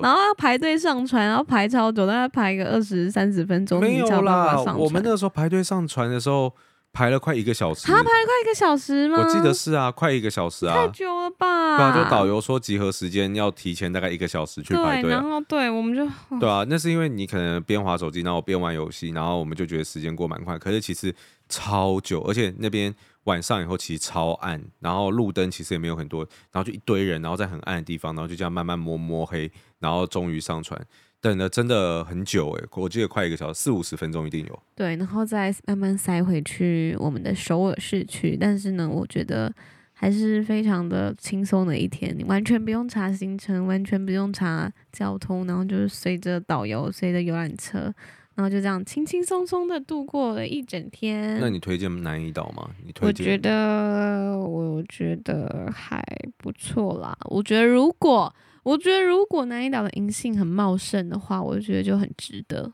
[0.00, 3.80] 然后要排队上船，然后排超久，大概排个二十三十分钟。
[3.80, 6.54] 没有啦，我们那时候排队上船的时候
[6.92, 7.88] 排了快一个小时。
[7.88, 9.18] 他排了快一个小时吗？
[9.18, 11.76] 我记得是啊，快一个小时啊，太久了吧？
[11.76, 15.20] 对啊，就导游说集合时间要提前大概一个小时去排队啊。
[15.20, 21.12] 然后对，我们就对啊，那是因为你可能边滑手机，然后边玩游戏，然后我们就觉得时间过蛮快，可是其实
[21.48, 22.94] 超久，而且那边。
[23.24, 26.20] 晚上以后其实超暗，然后路灯其实也没有很多，
[26.52, 30.80] 然后就一堆人，然后在很暗的地方，然后就这样慢慢摸摸黑，然后终于上船，
[31.20, 34.62] 等了真的很久哎，我记得快一个小时，四五十分钟一定有。
[34.74, 39.52] 对，然后再慢慢塞回去我们的首尔市区，但是呢，我觉得
[39.92, 47.94] 还是非常的轻松的一天，你完全不用查行程，完全不用查交通，然后就是随着导游，随着游览车。
[48.34, 51.38] 然后就这样轻轻松松的度过了一整天。
[51.40, 52.68] 那你推荐南怡岛吗？
[52.84, 53.24] 你推荐？
[53.24, 56.02] 我觉得，我觉得还
[56.36, 57.16] 不错啦。
[57.26, 62.72] 我觉得如果，我觉得如果南怡岛的银杏很茂盛的话，我觉得就很值得。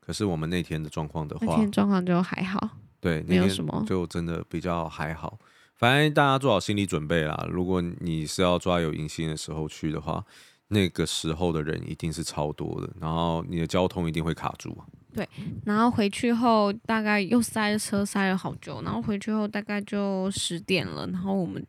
[0.00, 2.70] 可是我们那天的状况的话，那天状况就还好。
[3.00, 5.38] 对，没有什么，就真的比较还好。
[5.76, 7.46] 反正大家做好心理准备啦。
[7.50, 10.24] 如果你是要抓有银杏的时候去的话。
[10.68, 14.76] 那个时候的人一定是超多的，然后你的交通一定会卡住。
[15.14, 15.26] 对，
[15.64, 21.64] 然后回去后大概又塞车塞了好久，然后回去后大概就十点了，然后我们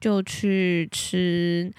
[0.00, 1.70] 就去吃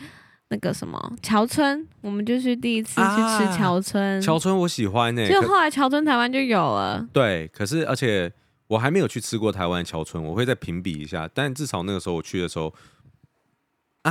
[0.50, 4.22] 那个什么桥村，我们就是第一次去吃桥村。
[4.22, 7.08] 桥村我喜欢呢、欸，就后来桥村台湾就有了。
[7.14, 8.30] 对，可是而且
[8.68, 12.74] 我还没有去吃过台湾桥村，我会再评比一下，但至少那个时候我去的时候。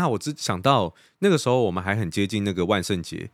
[0.00, 0.08] 啊！
[0.08, 3.30] 我只想到那个时候，我们还很接近那个万圣节，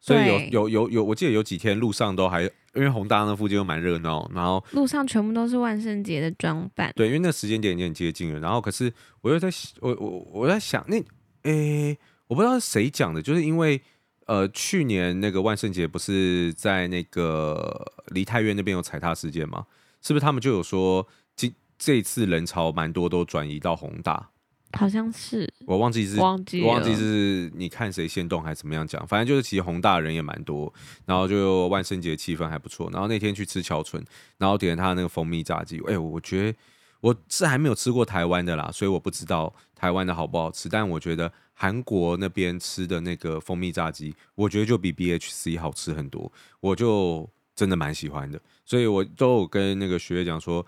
[0.00, 6.92] 所以有有有有，我记得有几天路上都还，因为宏大那附近又蛮热闹，然后路上全部都是万圣节的装扮。
[6.96, 8.40] 对，因为那时间点已经很接近了。
[8.40, 9.48] 然后可是我又在，
[9.80, 10.96] 我我我在想，那
[11.42, 11.98] 诶、欸，
[12.28, 13.80] 我不知道是谁讲的，就是因为
[14.26, 19.66] 呃，去年那个万圣节不是在那个梨泰院那边有踩踏事件吗？
[20.02, 24.30] 是不是他们就有说，今这一次人潮蛮多，都转移到宏大。
[24.72, 30.70] 好像是我忘记是忘记我忘记是你看谁先动还是怎么样讲，反正就是其实宏大人也蛮多，
[31.06, 32.90] 然后就万圣节气氛还不错。
[32.92, 34.04] 然后那天去吃桥村，
[34.38, 36.58] 然后点了他那个蜂蜜炸鸡，哎、欸，我觉得
[37.00, 40.68] 我是还没有吃过台湾的啦，所以我不知道台湾的好不好吃。
[40.68, 48.38] 但我觉得韩国那边吃的那个蜂蜜炸鸡，我觉得就比 BHC 好吃很多，我就真的蛮喜欢的。
[48.64, 50.66] 所以我都有跟那个学姐讲说。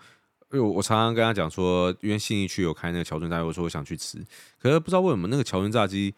[0.51, 4.17] 因为我常常跟他讲说，因为信义区有开那个桥村炸鸡，我说我想去吃，
[4.57, 6.13] 可是不知道为什么那个桥村炸鸡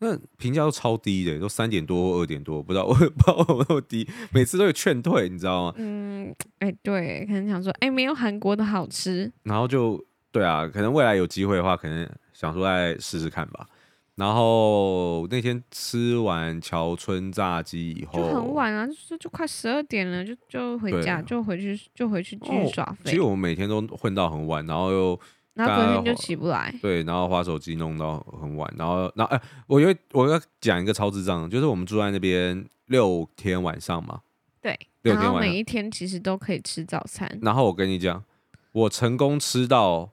[0.00, 5.74] 那评价都超低的，都三点多或二点多，不知道我 不知道为什么那么低，每次都有劝退，你知道吗？
[5.76, 13.66] 嗯，哎、欸，对，可能想说，哎、欸，没有韩国的好吃，然后就对啊，可能未来有机会的话，可能想说再试试看吧。
[14.18, 23.12] 然后那天吃完桥村炸鸡以后，就很晚啊，就就快十二点了，就就回家，就回去就回去继续耍废。
[23.12, 25.20] 其实我们每天都混到很晚，然后又，
[25.54, 26.74] 然后隔天就起不来。
[26.82, 34.22] 对，然后滑手机弄到很晚，然后然后哎，我要我要讲一个超智障，就是我们住在那边六天晚上嘛。
[34.60, 37.38] 对，六天晚上每一天其实都可以吃早餐。
[37.40, 38.24] 然后我跟你讲，
[38.72, 40.10] 我成功吃到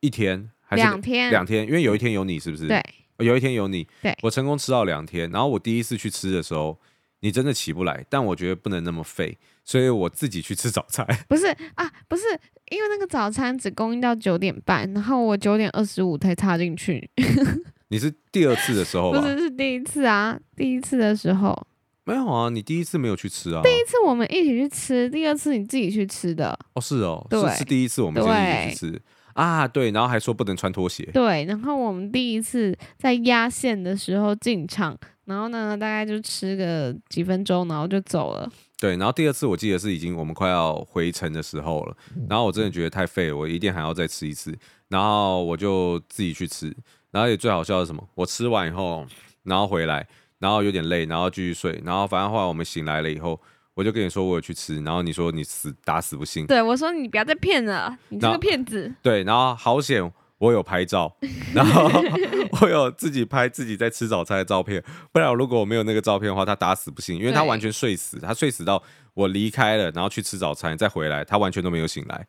[0.00, 1.30] 一天还是两天？
[1.30, 2.66] 两天，因为有一天有你，是不是？
[2.66, 2.82] 对。
[3.20, 5.30] 有一天有你，对，我成功吃到两天。
[5.30, 6.78] 然后我第一次去吃的时候，
[7.20, 11.06] 你真的起不来，但我觉得不能那么废，所以我自己去吃早餐。
[11.28, 12.22] 不是啊，不是，
[12.70, 17.08] 因为那个早餐只供应到九点半，然后我九点二十五才插进去。
[17.88, 19.20] 你是第二次的时候吧？
[19.20, 21.66] 不是，是第一次啊，第一次的时候
[22.04, 23.60] 没有啊，你第一次没有去吃啊。
[23.62, 26.58] 第一次我们一起去吃，第二次你自己去吃的。
[26.74, 29.02] 哦，是哦，对，是是第一次我们一起去吃。
[29.34, 31.08] 啊，对，然后还说不能穿拖鞋。
[31.12, 38.50] 对，然后我们第一次在压线的时候进场，然后呢，大概就吃个几分钟，然后就走了。
[38.78, 41.96] 对，然后第二次我记得是已经我们快要回程的时候了，
[42.28, 44.56] 然后我真的觉得太废了，我一定还要再吃一次，
[44.88, 46.74] 然后我就自己去吃，
[47.10, 48.02] 然后也最好笑的是什么？
[48.14, 49.06] 我吃完以后，
[49.44, 50.06] 然后回来，
[50.38, 53.40] 然后有点累，然后继续睡，然后反正后来我们醒来了以后。
[53.80, 56.46] 我就跟你说我有去吃，然后你说你死打死不信。
[56.46, 58.92] 对，我说你不要再骗了，你这个骗子。
[59.00, 61.16] 对，然后好险，我有拍照，
[61.54, 61.90] 然后
[62.60, 64.84] 我有自己拍自己在吃早餐的照片。
[65.12, 68.82] 不然如果我没有那个照片的话，他打死不信，因为他完全睡死，他睡死到
[69.14, 72.26] 我离开了，然后去吃早餐再回来，他完全都没有醒来。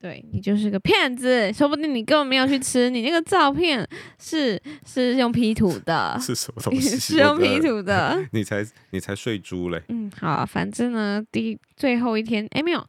[0.00, 3.86] 对，你就是个骗子，说不定你根本没有去吃，你那个照片
[4.18, 6.96] 是是用 P 图的， 是什么东西？
[6.96, 9.82] 是用 P 图的， 你才你才睡猪嘞。
[9.88, 12.82] 嗯，好，反正呢，第最后一天，哎，没有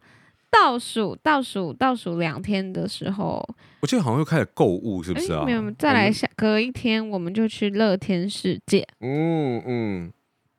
[0.50, 3.46] 倒数倒数倒数两天的时候，
[3.80, 5.44] 我记得好像又开始购物，是不是啊？
[5.44, 8.88] 没有，再来下隔一天，我们就去乐天世界。
[9.00, 10.12] 嗯嗯。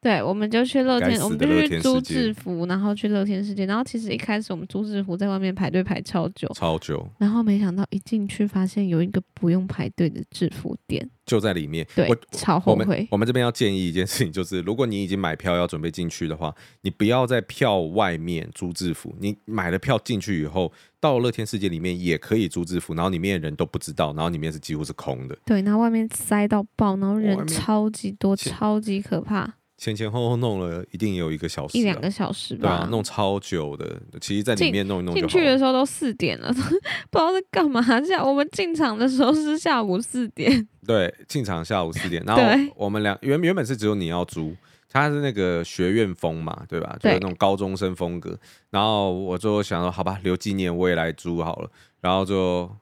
[0.04, 3.66] 对，我们就去乐天，我们就去租制服，然后去乐天世界。
[3.66, 7.08] 然后其实一开始我们租制服在外面排队排超久，超久。
[7.18, 11.88] 然后没想到一进去发现有一个不用排队的制服店，就在里面。
[11.96, 12.84] 对，我超后悔。
[12.84, 19.16] 我们，我们这边要建议一件事情，就是如果你已经买票要准备进去的话，你不要在票外面租制服。
[19.20, 25.38] 你买了票进去以后，到乐天世界里面也可以租制服，然后里面的人都不知道，然后里面是几乎是空的。
[25.46, 29.54] 对，然后外面塞到爆，然后人超级多，超级可怕。
[29.84, 32.62] 前前后后弄了一定有一个小时，一两个小时吧。
[32.62, 34.02] 对啊，弄超久的。
[34.22, 36.54] 其实，在里面弄一弄进去的时候都四点了，
[37.12, 37.82] 不知道在干嘛。
[38.06, 40.66] 下我们进场的时候是下午四点。
[40.88, 42.24] 对，进场下午四点。
[42.26, 42.42] 然后
[42.78, 44.56] 我们俩原原本是只有你要租，
[44.90, 46.96] 他是那个学院风嘛，对吧？
[47.02, 48.40] 就是那种高中生风格。
[48.70, 51.70] 然后我就想说，好吧，留纪念，我也来租好了。
[52.00, 52.74] 然后就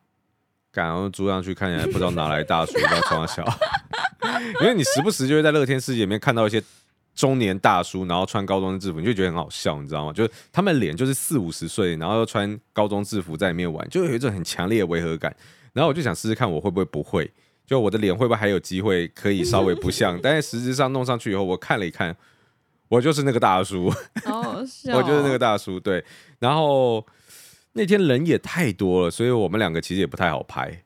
[0.72, 3.44] 赶快租上去，看起来不知道哪来大叔在装小，
[4.62, 6.62] 因为你时不时就会在乐天世界里面看到一些。
[7.14, 10.14] 中年大叔，然后穿高中的制服，你就觉得很好笑，你知道吗？
[10.14, 15.36] 就是他们脸就是四五十岁，然后又穿高中制服在里面玩，就有一种很强烈的违和感。
[15.74, 17.32] 然后我就想试试看，我会不会不会？
[17.66, 20.20] 就我的脸会不会还有机会可以稍微不像？
[20.24, 22.16] 但是实质上弄上去以后，我看了一看，
[22.90, 23.86] 我就是那个大叔，
[24.94, 25.80] 我就是那个大叔。
[25.80, 26.04] 对，
[26.40, 27.06] 然后
[27.74, 30.84] 那天人也太多了，所以我们两个其实也不太好拍。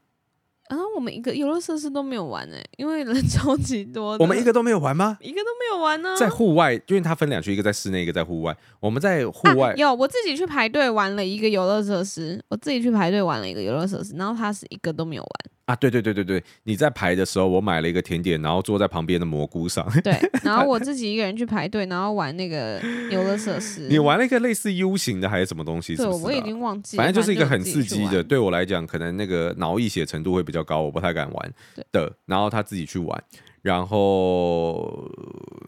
[0.67, 4.17] 啊，我们一个游乐设施都没有玩哎，因为人 超级多。
[4.19, 5.17] 我们一个都没有玩吗？
[5.21, 6.15] 一个都没有玩呢。
[6.17, 8.55] 在户外，因为它分两区，一个在室内，一个在户外。
[8.79, 15.29] 我们在户外、啊、有，我自己去排队玩了一个游乐设施，我自己去排队玩了一个游乐设施，然后它是一个都没有玩。
[15.65, 19.83] 啊，对对对对对，你在排的时候，我买了一个甜点，然后坐在旁边的蘑菇上。
[20.03, 23.87] 对， 然后我自己一个人去排队，然后玩那个游乐设施。
[23.89, 26.07] 你玩了一个类似 U 型的还是什么东西是是？
[26.07, 27.03] 对，我已经忘记了。
[27.03, 31.53] 反正就是一个很刺激的，对我来讲，可能那个脑溢血程度会比较高，我不太敢玩
[31.91, 32.15] 的。
[32.27, 33.23] 然后他自己去玩，
[33.63, 35.09] 然后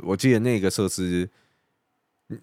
[0.04, 1.28] 我记得那个设施，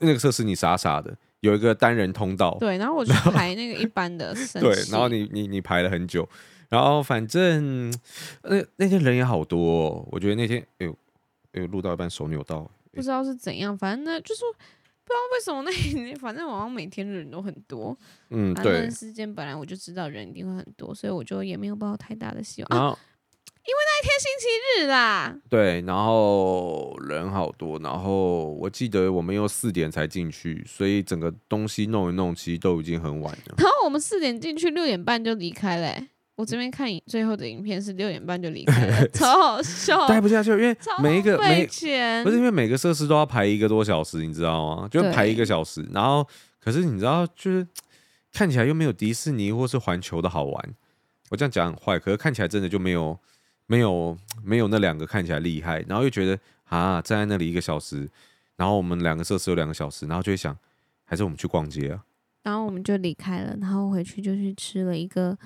[0.00, 2.56] 那个设施你傻傻的有一个单人通道。
[2.58, 4.34] 对，然后我去排那个一般的。
[4.58, 6.28] 对，然后你你你排了很久。
[6.70, 7.92] 然后反正
[8.42, 10.98] 那那天人也好多，哦，我觉得那天哎呦
[11.52, 14.40] 哎呦录到一半手扭到，不知道是怎样，反正呢就是
[15.04, 17.96] 不知道为什么那反正好像每天人都很多，
[18.30, 22.98] 嗯对，那时间本来我就知道人一定会很多，所以我就也没有抱太大的希望
[23.72, 33.54] 那一天星期日啦，对，然后人好多，然后我记得我们又四点才进去，所以整个东西弄一弄，其实都已经很晚了。
[33.56, 36.08] 然后我们四点进去，六点半就离开嘞。
[36.36, 44.88] 我这边看最后的影片是六点半就离开了， 超好笑，待不下去，因为每一个每不是因为每个设施都要排一个多小时，你知道吗？
[44.90, 46.26] 就排一个小时，然后
[46.60, 47.66] 可是你知道，就是
[48.32, 50.74] 看起来又没有迪士尼或是环球的好玩。
[51.30, 53.16] 我这样讲很坏，可是看起来真的就没有
[53.66, 58.08] 没有没有那两个看起来厉害，然后又觉得啊，站在那里一个小时，
[58.56, 60.56] 然后我们两个设施有两个小时，然后就会想，
[61.04, 62.04] 还是我们去逛街啊？
[62.42, 65.36] 然后我们就离开了，然后回去就去吃了一个。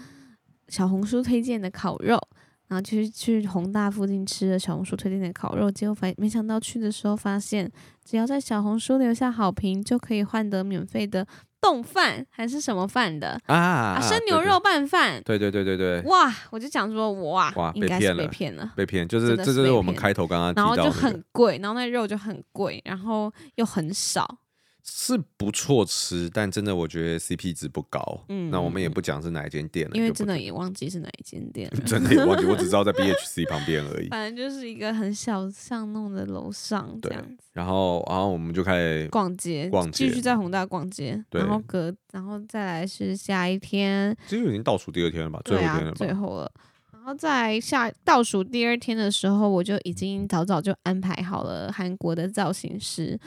[0.68, 2.20] 小红书推荐的烤肉，
[2.66, 7.72] 然后就是去弘大附近吃了小红书推荐的烤肉，结果发没想到去的时候发现，
[8.04, 11.26] 只要在小红书留下好评，就可以换得免费的
[11.60, 13.56] 丼饭还是什么饭的啊，
[13.96, 14.00] 啊？
[14.00, 15.22] 生牛肉拌饭。
[15.24, 16.00] 对对对对对。
[16.02, 16.32] 哇！
[16.50, 24.38] 我就讲说，哇，哇，应该是被骗了，被骗，就是这就是我们开头刚刚提到的，然后就很贵，然后那肉就很贵，然后又很少。
[24.84, 28.24] 是不错吃，但真的我觉得 CP 值不高。
[28.28, 34.08] 嗯，那我们也不讲是哪一间店了，因为真的也忘记是哪一间店了， 真的也忘记，我只知道在 BHC 旁边而已。
[34.08, 37.44] 反正就是一个很小巷弄的楼上这样子。
[37.52, 41.22] 然后，然后我们就开始逛街，逛街，继续在宏大逛街。
[41.32, 45.40] 然后隔，然后再来是下一天，其实已经倒数第二天了吧？
[45.44, 45.96] 最后一天了吧？
[45.98, 46.50] 最后了。
[46.92, 53.18] 然后在下倒数第二天的时候，我就已经早早就安排好了韩国的造型师。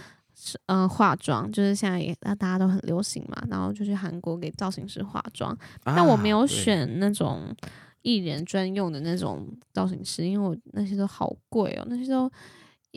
[0.44, 5.56] 是嗯，化妆就是现在也大家都很流行嘛，然后就去韩国给造型师化妆。
[5.84, 7.56] 但我没有选那种
[8.02, 12.28] 艺人专用的那种造型师，因为我那些都好贵哦，那些都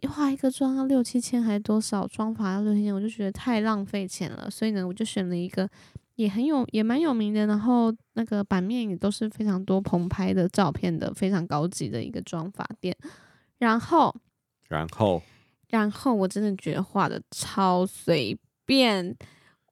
[0.09, 4.51] 化一个妆要六七千还是多少，妆发要六七千，我就觉得太浪费钱了。
[4.51, 5.69] 所以呢，我就选了一个
[6.15, 12.97] 也很有也蛮有名的，然后那个版面也都是非常多棚拍的照片的，非常高级的一个妆发店。
[13.59, 14.15] 然后，
[14.69, 15.23] 然后，
[15.75, 19.17] 然后我真的觉得画的超随便，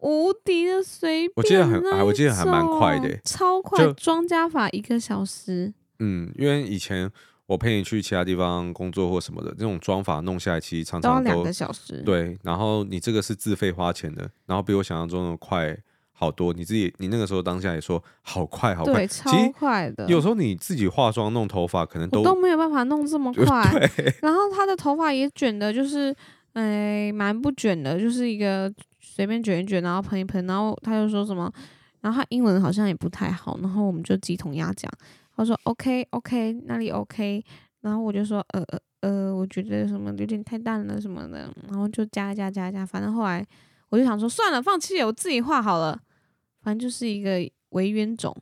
[0.00, 1.32] 无敌的随便。
[1.36, 5.72] 我记得很，我记得还蛮快的，超快，妆加法一个小时。
[6.00, 7.09] 嗯，因为以前
[7.46, 12.03] 我陪你去其他地方工作或什么的，这种妆法弄下来其实常常都两个小时。
[12.05, 15.78] 对，然后你这个是自费花钱的，然后比我想象中的快
[16.22, 16.52] 好多。
[16.52, 20.06] 你自己，你那个时候当下也说好快好快，对，超快的。
[20.06, 23.68] 有时候你自己化妆弄头发，可能都都没有办法弄这么快。
[23.96, 26.14] 对， 然后他的头发也卷的，就是
[26.52, 31.52] 哎，蛮不卷的，就是一个随便卷一卷，然后喷一喷，然后他就说什么，
[32.02, 34.88] 然后他英文好像也不太好，然后我们就鸡同鸭讲。
[35.34, 37.42] 他说 OK OK，那里 OK，
[37.80, 43.44] 然后我就说呃呃呃，我觉得什么有点太淡了什么的，然后就加加加加，反正后来
[43.88, 45.98] 我就想说算了，放弃，我自己画好了，
[46.62, 47.30] 反正就是一个
[47.70, 48.34] 微冤种，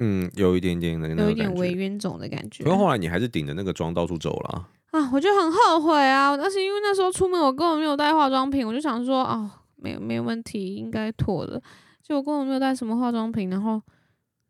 [0.00, 2.64] 嗯，有一点点的，有一点微冤种的感觉。
[2.64, 11.62] 不过后来你还是顶着那个妆到处走了啊，我就很后悔啊，但是因为那时候出门我根本没有带化妆品，我就想说哦，没有没有问题，应该妥的。
[12.02, 13.80] 就我根本没有带什么化妆品，然后。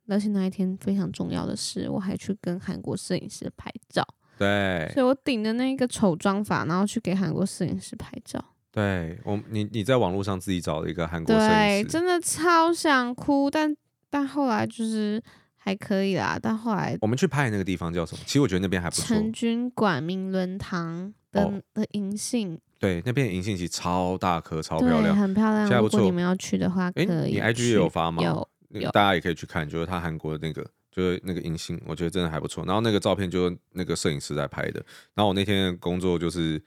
[0.08, 4.04] 而且那一天非常重要的是，我还去跟韩国摄影师拍照。
[4.36, 8.44] 对，所以我顶着那个丑妆法，然后去给韩国摄影师拍照。
[8.72, 13.76] 对我，你你在网络上自己找了一个韩国摄影师，对，真的超想哭，但
[14.08, 15.22] 但后来就是
[15.56, 16.38] 还可以啦。
[16.40, 18.22] 但后来我们去拍的那个地方叫什么？
[18.26, 19.04] 其实我觉得那边还不错。
[19.06, 25.82] 陈军馆明伦堂的、哦、的银杏，对，那边银杏其实超大颗，超漂亮，很漂亮。
[25.82, 27.06] 如果你们要去的话，可以。
[27.06, 28.22] 你 IG 也有发吗？
[28.22, 28.48] 有。
[28.90, 32.64] 大家也可以去看，就是他韩国的那个，就是那个银杏，我觉得真的还不错。
[32.64, 34.82] 然后那个照片就是那个摄影师在拍的。
[35.14, 36.58] 然后我那天的工作就是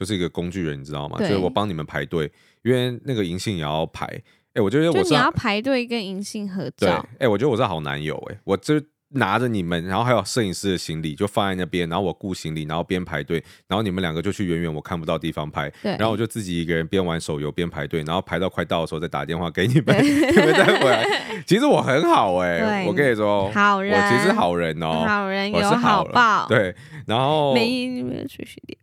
[0.00, 1.18] 就是一个工具人，你知道吗？
[1.20, 2.28] 就是我帮你们排队，
[2.62, 4.06] 因为那个银杏也要排。
[4.06, 4.22] 哎、
[4.54, 6.72] 欸，我觉得我是就你要排队跟银杏合照。
[6.78, 8.82] 对，哎、欸，我觉得我是好男友、欸，哎，我这。
[9.12, 21.04] 拿着你们，然后还有摄影师的行李，就放在那边，然后我顾行李，然后边排队，然后你们两个就去远远我看不到地方拍，对，然后我就自己一个人边玩手游边排队，然后排到快到的时候再打电话给你们，你们再回来。
[21.44, 26.72] 其实我很好哎、欸，我跟你说，好人，我其实好人哦、喔，好人有好报，对，
[27.04, 28.78] 然后没没有出去点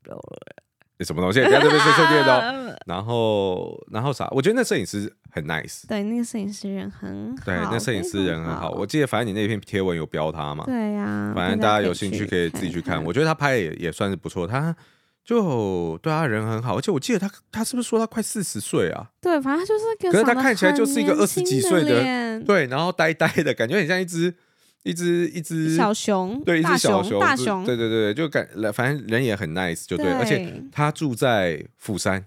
[1.05, 1.41] 什么东西？
[1.41, 2.77] 在这边碎碎念的。
[2.87, 4.27] 然后，然后啥？
[4.31, 5.85] 我觉得那摄影师很 nice。
[5.87, 7.43] 对，那个摄影师人很好。
[7.43, 8.71] 对，那摄影师人很好。
[8.71, 10.63] 我记得，反正你那篇贴文有标他嘛。
[10.65, 11.33] 对呀。
[11.35, 13.03] 反正大家有兴趣可以自己去看。
[13.03, 14.47] 我觉得他拍的也也算是不错。
[14.47, 14.73] 他
[15.25, 19.09] 就对他人很好，而且我记得他他是不是说他快四十岁啊？
[19.19, 20.11] 对，反正就是个。
[20.11, 24.33] 可是他看起来就是一个二十几岁的，对，然后呆呆的感觉很像一只。
[24.87, 32.25] 一只一只小熊，对，一只小熊，大熊，对对对，就感，反正人也很 nice，就对，对，而且他住在釜山，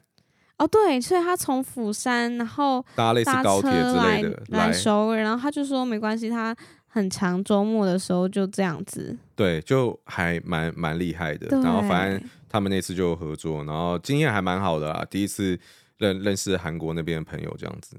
[0.58, 6.54] 哦对，所以他从釜山，然后搭类似高铁之类的来，来首尔，然后他就说没关系，他
[6.86, 15.58] 很常周末的时候就这样子，对，就还蛮蛮厉害的，然后反正他们那次就合作，然后经验还蛮好的啦，第一次
[15.96, 17.96] 认认识韩国那边的朋友这样子。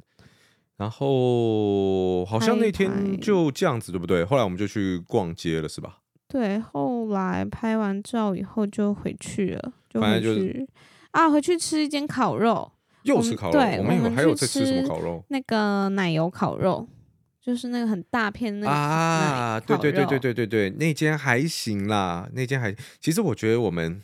[0.81, 4.25] 然后好像那天就这样子，对不对？
[4.25, 5.99] 后来我们就去逛街了，是吧？
[6.27, 10.67] 对，后来拍完照以后就回去了，就回去，
[11.11, 12.71] 啊，回去吃一间烤肉，
[13.03, 13.53] 又吃烤肉。
[13.53, 15.23] 对，我们有还有在吃什么烤肉？
[15.27, 16.87] 那个奶油烤肉，
[17.39, 22.75] 就是那个很大片那个啊，对对对对对对对，那间还行啦，那间还。
[22.99, 24.01] 其实我觉得我们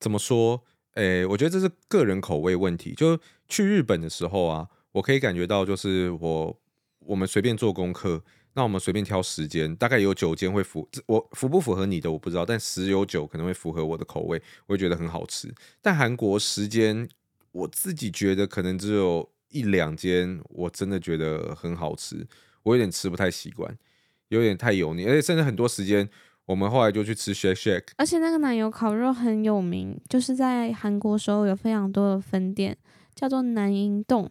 [0.00, 0.62] 怎么说？
[0.94, 2.94] 诶，我觉得这是个人口味问题。
[2.94, 4.68] 就去日本的时候啊。
[4.92, 6.60] 我可以感觉到，就是我
[7.00, 8.22] 我们随便做功课，
[8.54, 15.54] 那我们随便挑时间，大概有九间会符我符不符合你的我不知道，但十有九可能会符合我的口味，我会觉得很好吃。
[15.80, 17.08] 但韩国时间，
[17.52, 22.26] 我自己觉得可能只有一两间，我真的觉得很好吃，
[22.62, 23.76] 我有点吃不太习惯，
[24.28, 26.08] 有点太油腻，而且甚至很多时间，
[26.46, 32.76] 我们后来就去吃 Shake Shack，而且那个奶油烤肉很有名，就是在韩国时候有非常多的分店，
[33.14, 34.30] 叫做南英洞。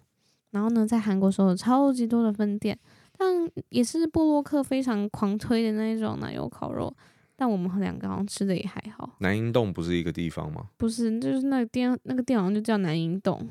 [0.57, 2.75] 然后呢，在韩国时候有超级多的分店，
[3.15, 6.91] 但也是布洛克非常狂推的那一种奶油烤肉。
[7.35, 9.07] 但我们两个好像吃的也还好。
[9.19, 10.65] 南英洞不是一个地方吗？
[10.75, 13.47] 不是，就是那个店，那个店好像就叫南英洞。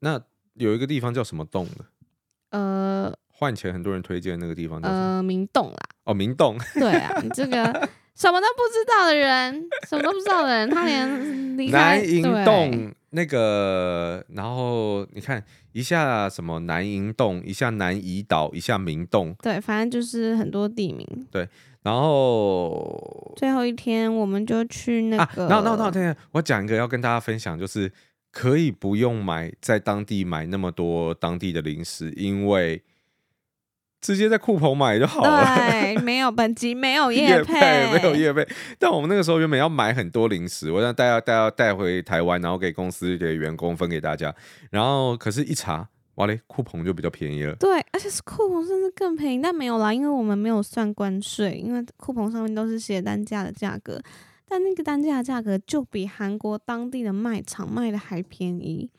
[0.00, 0.18] 那
[0.54, 1.84] 有一个地方叫什么洞的？
[2.48, 5.78] 呃，换钱很多人推荐那个地方叫呃明洞啦。
[6.04, 6.56] 哦，明洞。
[6.72, 7.64] 对啊，你这个
[8.14, 12.94] 什么都不知道的人，什么都不知道的人，他连离开南银洞。
[13.14, 21.06] 那个，然后你看一下什么南银洞，一下南怡岛，一下明洞，对，反正就是很多地名。
[21.30, 21.48] 对，
[21.82, 27.92] 然后最后一天我们就去那个，那那那天我讲一个要跟大家分享，就是
[28.32, 32.82] 可以不用买在当地买那么多当地的零食，因为
[34.04, 35.42] 直接在酷鹏买就好了。
[35.56, 38.46] 对，没有本集没有 夜配，没有夜配。
[38.78, 44.34] 但我们那个时候原本要买很多零食，我想带要带要带回台湾，然后给公司给员工分给大家。
[44.70, 47.54] 然后可是一查，哇嘞，酷鹏就比较便宜了。
[47.54, 53.98] 对，而且是酷鹏甚至更便宜，但没有啦，因为我们没有算关税，因为酷鹏上面都是写单价的价格。
[54.46, 58.90] 但那个单价价格就比韩国当地的卖场卖的还便宜，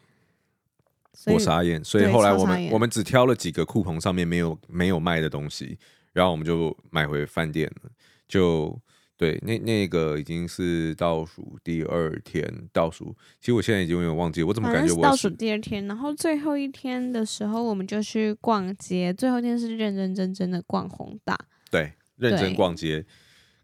[1.28, 1.84] 我傻眼。
[1.84, 5.78] 所以后来我们我们只挑了几个酷棚上面没有没有卖的东西，
[6.14, 7.90] 然后我们就买回饭店了。
[8.28, 8.80] 就
[9.18, 12.44] 对，那那个已经是倒数第二天，
[12.74, 13.16] 倒数。
[13.40, 19.14] 其实我现在已经有点忘记，我怎么感觉我倒数第二天，然后最后一天的时候，我们就去逛街。
[19.14, 21.38] 最后一天是认认真真的逛宏大，
[21.72, 23.06] 对，认真逛街。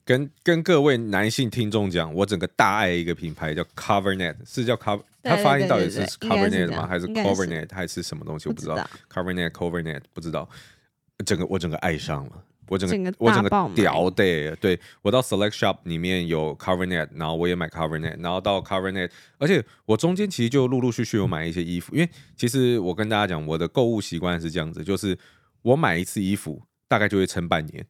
[0.06, 6.88] 跟跟各位男性听众讲，我整个大爱一个品牌叫 CoverNet，是叫 Cover，它发音到底是 CoverNet 吗？
[6.88, 8.50] 还是 CoverNet 还是什么东西？
[8.50, 8.76] 我不知道。
[9.12, 10.50] CoverNet CoverNet 不知道。
[11.24, 25.16] 整个我整个爱上了，我整个我整个屌的，对，我到 Select Shop 里面有 CoverNet，然后我也买 CoverNet，然后到 CoverNet，而且我中间其实就陆陆续续有买一些衣服，因为其实我跟大家讲，我的购物习惯是这样子，就是
[25.62, 27.86] 我买一次衣服大概就会撑半年，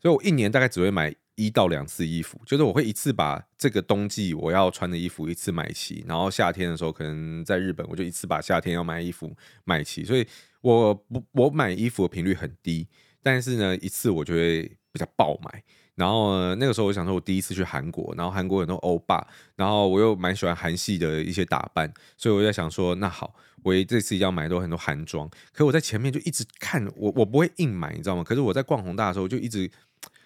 [0.00, 1.12] 所以我一年大概只会买。
[1.36, 9.30] 一到两次衣服，就是我会一次把这个冬季我要穿的衣服一次买齐，然后夏天的时候可能在日本，我就一次把夏天要买衣服
[9.64, 10.02] 买齐。
[10.02, 10.26] 所以
[10.62, 12.88] 我不我买衣服的频率很低，
[13.22, 15.62] 但是呢一次我就会比较爆买。
[15.94, 19.26] 然后那个时候我想说，我第一次去韩国，然后韩国很多欧巴，
[19.56, 25.28] 然后我又蛮喜欢韩系的一些打扮，所以我在想说，那好，我这次要买多很多韩装。
[25.52, 28.24] 可我在前面就一直看，我我不会硬买，你知道吗？
[28.24, 29.70] 可是我在逛宏大的时候就一直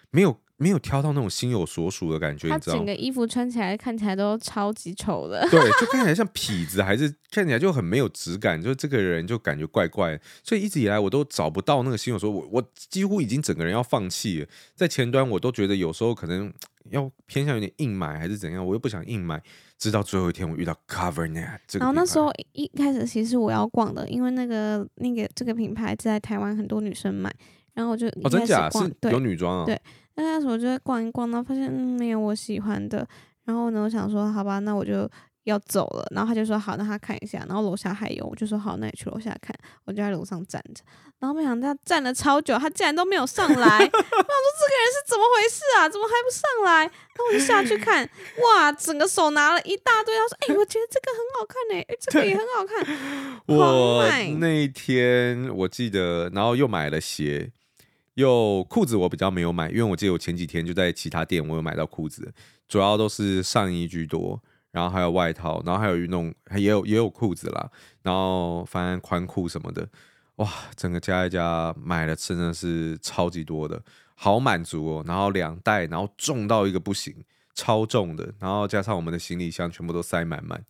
[0.09, 0.37] 没有。
[0.61, 2.55] 没有挑到那种心有所属的感觉？
[2.59, 10.19] 整个衣服穿起来看起来都超级丑的，对，就 看起来像痞子，还是看起来就很没有质感，就这个人就感觉怪怪。
[10.43, 14.47] 所以一直以来我都找不到那个心有所属，我我几乎已经整个人要放弃了。
[14.75, 16.53] 在前端我都觉得有时候可能
[16.91, 19.41] 要偏向有点硬买还是怎样，我又不想硬买。
[19.79, 27.33] 直到最后一天我遇到 CoverNet 这个，然后那时候一开始其实我要逛的，因为那个那个这个品牌在台湾很多女生买，
[27.73, 28.77] 然后我就哦，真假是
[29.09, 29.81] 有女装啊，对。
[30.15, 33.07] 那那时候我就在逛一逛，然后发现嗯没有我喜欢的，
[33.45, 35.09] 然后呢我想说好吧，那我就
[35.45, 36.05] 要走了。
[36.11, 37.45] 然后他就说好，那他看一下。
[37.47, 39.55] 然后楼下还有，我就说好，那你去楼下看。
[39.85, 40.83] 我就在楼上站着，
[41.19, 43.53] 然后没想到他站了超久，他竟然都没有上来。
[43.57, 45.89] 我想说这个人是怎么回事啊？
[45.89, 46.83] 怎么还不上来？
[46.83, 48.07] 然后我就下去看，
[48.43, 50.13] 哇，整个手拿了一大堆。
[50.15, 53.41] 他说哎、欸，我觉得这个很好看哎、欸，这个也很好看。
[53.47, 54.05] 我
[54.39, 57.51] 那一天我记得，然后又买了鞋。
[58.15, 62.33] 有裤子我比较没有买，因为我记得我前几天就在其他店我有买到裤子，
[62.67, 64.41] 主要都是上衣居多，
[64.71, 69.87] 然后还有外套，然后还有运动，也有也有裤子啦，然后反正宽裤什么的，
[70.35, 73.81] 哇，整个加一加买了真的是超级多的，
[74.15, 77.15] 好满足哦，然后两袋，然后重到一个不行，
[77.53, 80.65] 超重的，然后加上我们的行李箱全部都塞满满，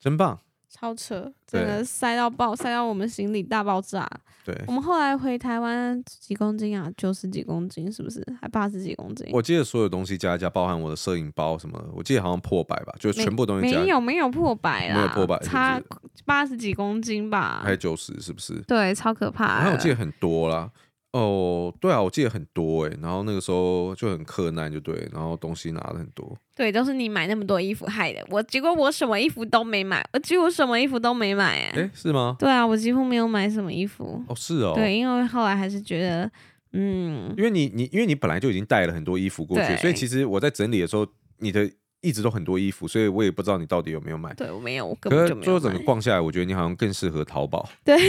[0.00, 0.40] 真棒。
[0.72, 4.08] 超扯，真的塞到爆，塞到我们行李大爆炸。
[4.44, 6.90] 对，我们后来回台湾几公斤啊？
[6.96, 8.20] 九十几公斤是不是？
[8.40, 9.28] 还八十几公斤？
[9.30, 13.80] 我记得所有东西加一加，包含我的摄影包什么，我记得好像破百吧，就全部东西加。
[13.80, 15.80] 没有没有破百啦，没有破百，差
[16.24, 17.60] 八十几公斤吧？
[17.62, 18.60] 还有九十是不是？
[18.62, 19.58] 对，超可怕。
[19.58, 20.70] 然后我记得很多啦。
[21.12, 28.24] 哦，对啊，我记得很多哎，然后那个时候就很困难，就对，然后东西拿了很多，对，都是你买那么多衣服害的。
[28.30, 32.34] 我结果我什么衣服都没买，我几乎什么衣服都没买哎，哎，是吗？
[32.38, 34.24] 对啊，我几乎没有买什么衣服。
[34.26, 36.30] 哦，是哦，对，因为后来还是觉得，
[36.72, 41.06] 嗯，因为你你因为你本来就已经带了很多衣服过去，所以其实我在整理的时候，
[41.40, 44.32] 你的一直都很多衣服，所以我也不知道你到底有没有买。
[44.32, 45.44] 对，我没有，我根本就没有。
[45.44, 47.68] 最后整个逛下来，我觉得你好像更适合淘宝。
[47.84, 47.98] 对。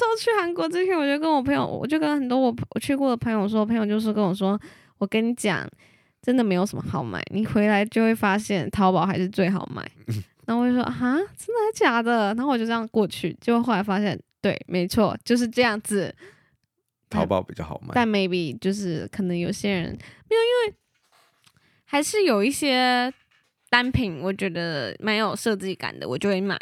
[0.00, 4.58] 时候去韩国之前，我就跟我朋友，我就跟很多我我去过的朋友说，朋友就是跟我说，
[4.98, 5.68] 我跟你讲，
[6.22, 9.88] 真的没有什么好买，你回来就会发现淘宝还是最好买。
[10.46, 12.34] 然后我就说啊，真的还假的？
[12.34, 16.12] 然后我就这样过去，结果后来发现，对，没错，就是这样子。
[17.08, 19.90] 淘宝比较好买，但 maybe 就是可能有些人
[20.28, 20.76] 没有，因为
[21.84, 23.12] 还是有一些
[23.68, 26.56] 单品，我觉得蛮有设计感的，我就会买。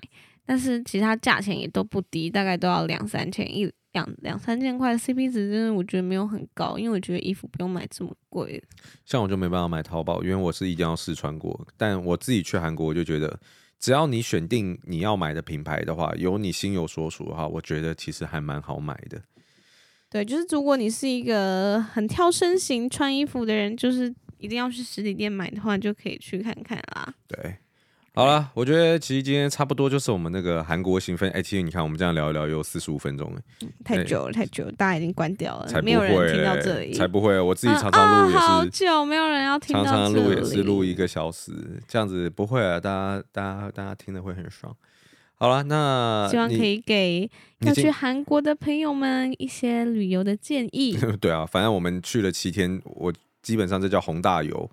[0.49, 8.63] 但是其他价钱也都不低，大概都要两三千一两两三千块，CP 值真的我觉得没有很高，因为我觉得衣服不用买这么贵。
[9.05, 11.69] 像我就没办法买淘宝，因为我是一定要试穿过。
[11.77, 13.39] 但我自己去韩国，我就觉得
[13.79, 19.21] 只要你选定你要买的品牌的话，有你心有所属的话，我觉得其实还蛮好买的。
[20.09, 27.15] 对，就是如果你是一个很挑身形穿衣服的人，就是一定要去实体店买的话，就可以去看看啦。
[27.27, 27.55] 对。
[28.19, 31.31] 好了，我觉得其实今天差不多就是我们那个韩国行分。
[31.31, 33.41] 哎，其实你看我们这样聊一聊，有四十五分钟了，
[33.85, 41.53] 太久了，太久了，大家已经关掉了，才没有人听到这里，才不会，我自己常常录也是，好久没有人要听到这里，常常录也是录一个小时，
[41.87, 44.77] 这样子不会啊，大家大家大家听的会很爽。
[45.37, 50.99] 好了，那希望可以给要去韩国的朋友们一些旅游的建议。
[51.21, 53.13] 对啊，反正我们去了七天，我
[53.43, 54.69] 基本上这叫宏大游。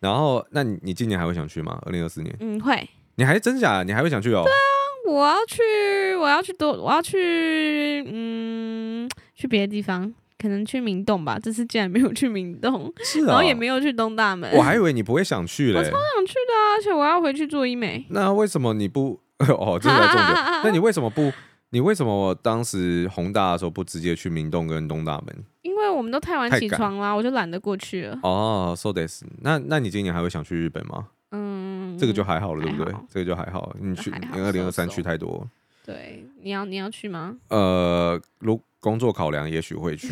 [0.00, 1.78] 然后，那你你今年还会想去吗？
[1.86, 2.34] 二零二四年？
[2.40, 2.88] 嗯，会。
[3.16, 3.82] 你还是真假？
[3.82, 4.42] 你还会想去哦？
[4.44, 11.38] 对啊，我要去，我要去多，我要去，嗯，去别的地方，可能去明洞吧。
[11.38, 14.50] 这次竟然没有去明洞，是啊，然后也没有去东大门。
[14.54, 18.06] 我还以为你不会想去嘞，我超想去的啊，而且我要回去做医美。
[18.08, 19.20] 那为什么你不？
[19.40, 20.34] 哦，这才重点。
[20.64, 21.32] 那你为什么不？
[21.72, 25.44] 你为什么我当时宏大的时候不直接去明洞跟东大门？
[25.62, 28.18] 因为我们都太晚起床啦，我就懒得过去了。
[28.22, 29.22] 哦，so this。
[29.40, 31.08] 那那你今年还会想去日本吗？
[31.30, 32.92] 嗯，这个就还好了，对不对？
[33.08, 33.74] 这个就还好。
[33.80, 35.48] 你去二零二三去太多。
[35.86, 37.36] 对，你要你要去吗？
[37.48, 40.08] 呃，如工作考量，也许会去。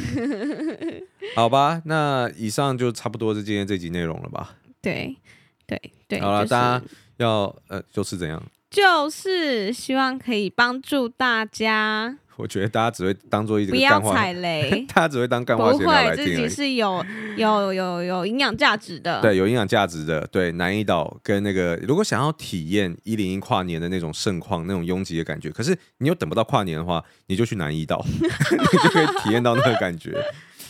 [1.34, 4.54] 好吧，那以上就差不多是今天这集内容了吧？
[4.80, 5.16] 对
[5.66, 6.20] 对对。
[6.20, 6.84] 好了，大家
[7.16, 8.40] 要呃，就是怎样？
[8.70, 12.18] 就是希望可以帮助大家。
[12.36, 16.24] 我觉得大家只会当做一个不要踩 雷，大家只会当干话闲聊来听。
[16.24, 17.04] 不会，自己是有
[17.36, 19.20] 有有有营养价值的。
[19.20, 20.24] 对，有营养价值的。
[20.28, 30.24] 对，南一岛跟那个，如果想要体验一零一跨年的那种盛况、那种拥挤的感觉，可是你又等不到跨年的话，你就去南一岛， 你就可以体验到那个感觉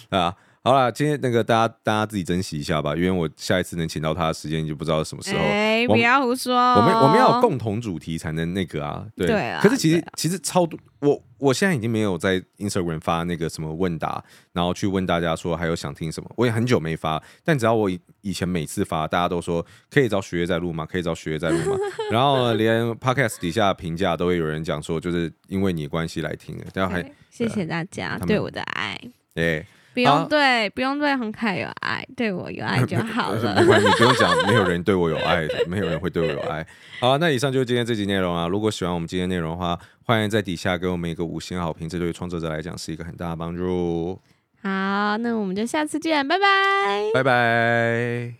[0.09, 0.35] 啊。
[0.69, 5.39] 好了，今天那个大家大家自己珍惜一下吧，因为我下一次能请到他的时间就不知道什么时候。
[5.39, 6.55] 哎、欸，不要胡说。
[6.55, 9.29] 我们我们要有共同主题才能那个啊，对。
[9.29, 9.61] 对啊。
[9.63, 16.31] 可是其实其实超多，我我现在已经没有在 Instagram 发那个什么问答，然后去问大家说还有想听什么。
[16.37, 17.91] 我也很久没发，但只要我
[18.21, 20.85] 以前每次发，大家都说可以找学月在录吗？
[20.85, 21.79] 可以找学月在录吗？
[22.13, 26.65] 然后呢，连 Podcast 底下评价都会有人讲说，就是因为你关系来听的。
[26.75, 29.01] 大家还谢谢大家对我的爱。
[29.33, 29.65] 对。
[29.99, 33.57] 不用对，啊、不用对洪凯有爱，对我有爱就好了。
[33.61, 36.65] 不管你不用讲，没有人对我有爱， 没有人会对我有爱。
[37.01, 38.47] 好，那以上就是今天这集内容啊。
[38.47, 44.21] 如果喜欢我们今天内容的话，欢迎在底下给我们一个五星好评，这对创作者来讲是一个很大的帮助。
[44.63, 48.35] 好，那我们就下次见，拜拜，拜拜，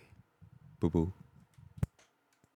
[0.79, 1.18] 布布。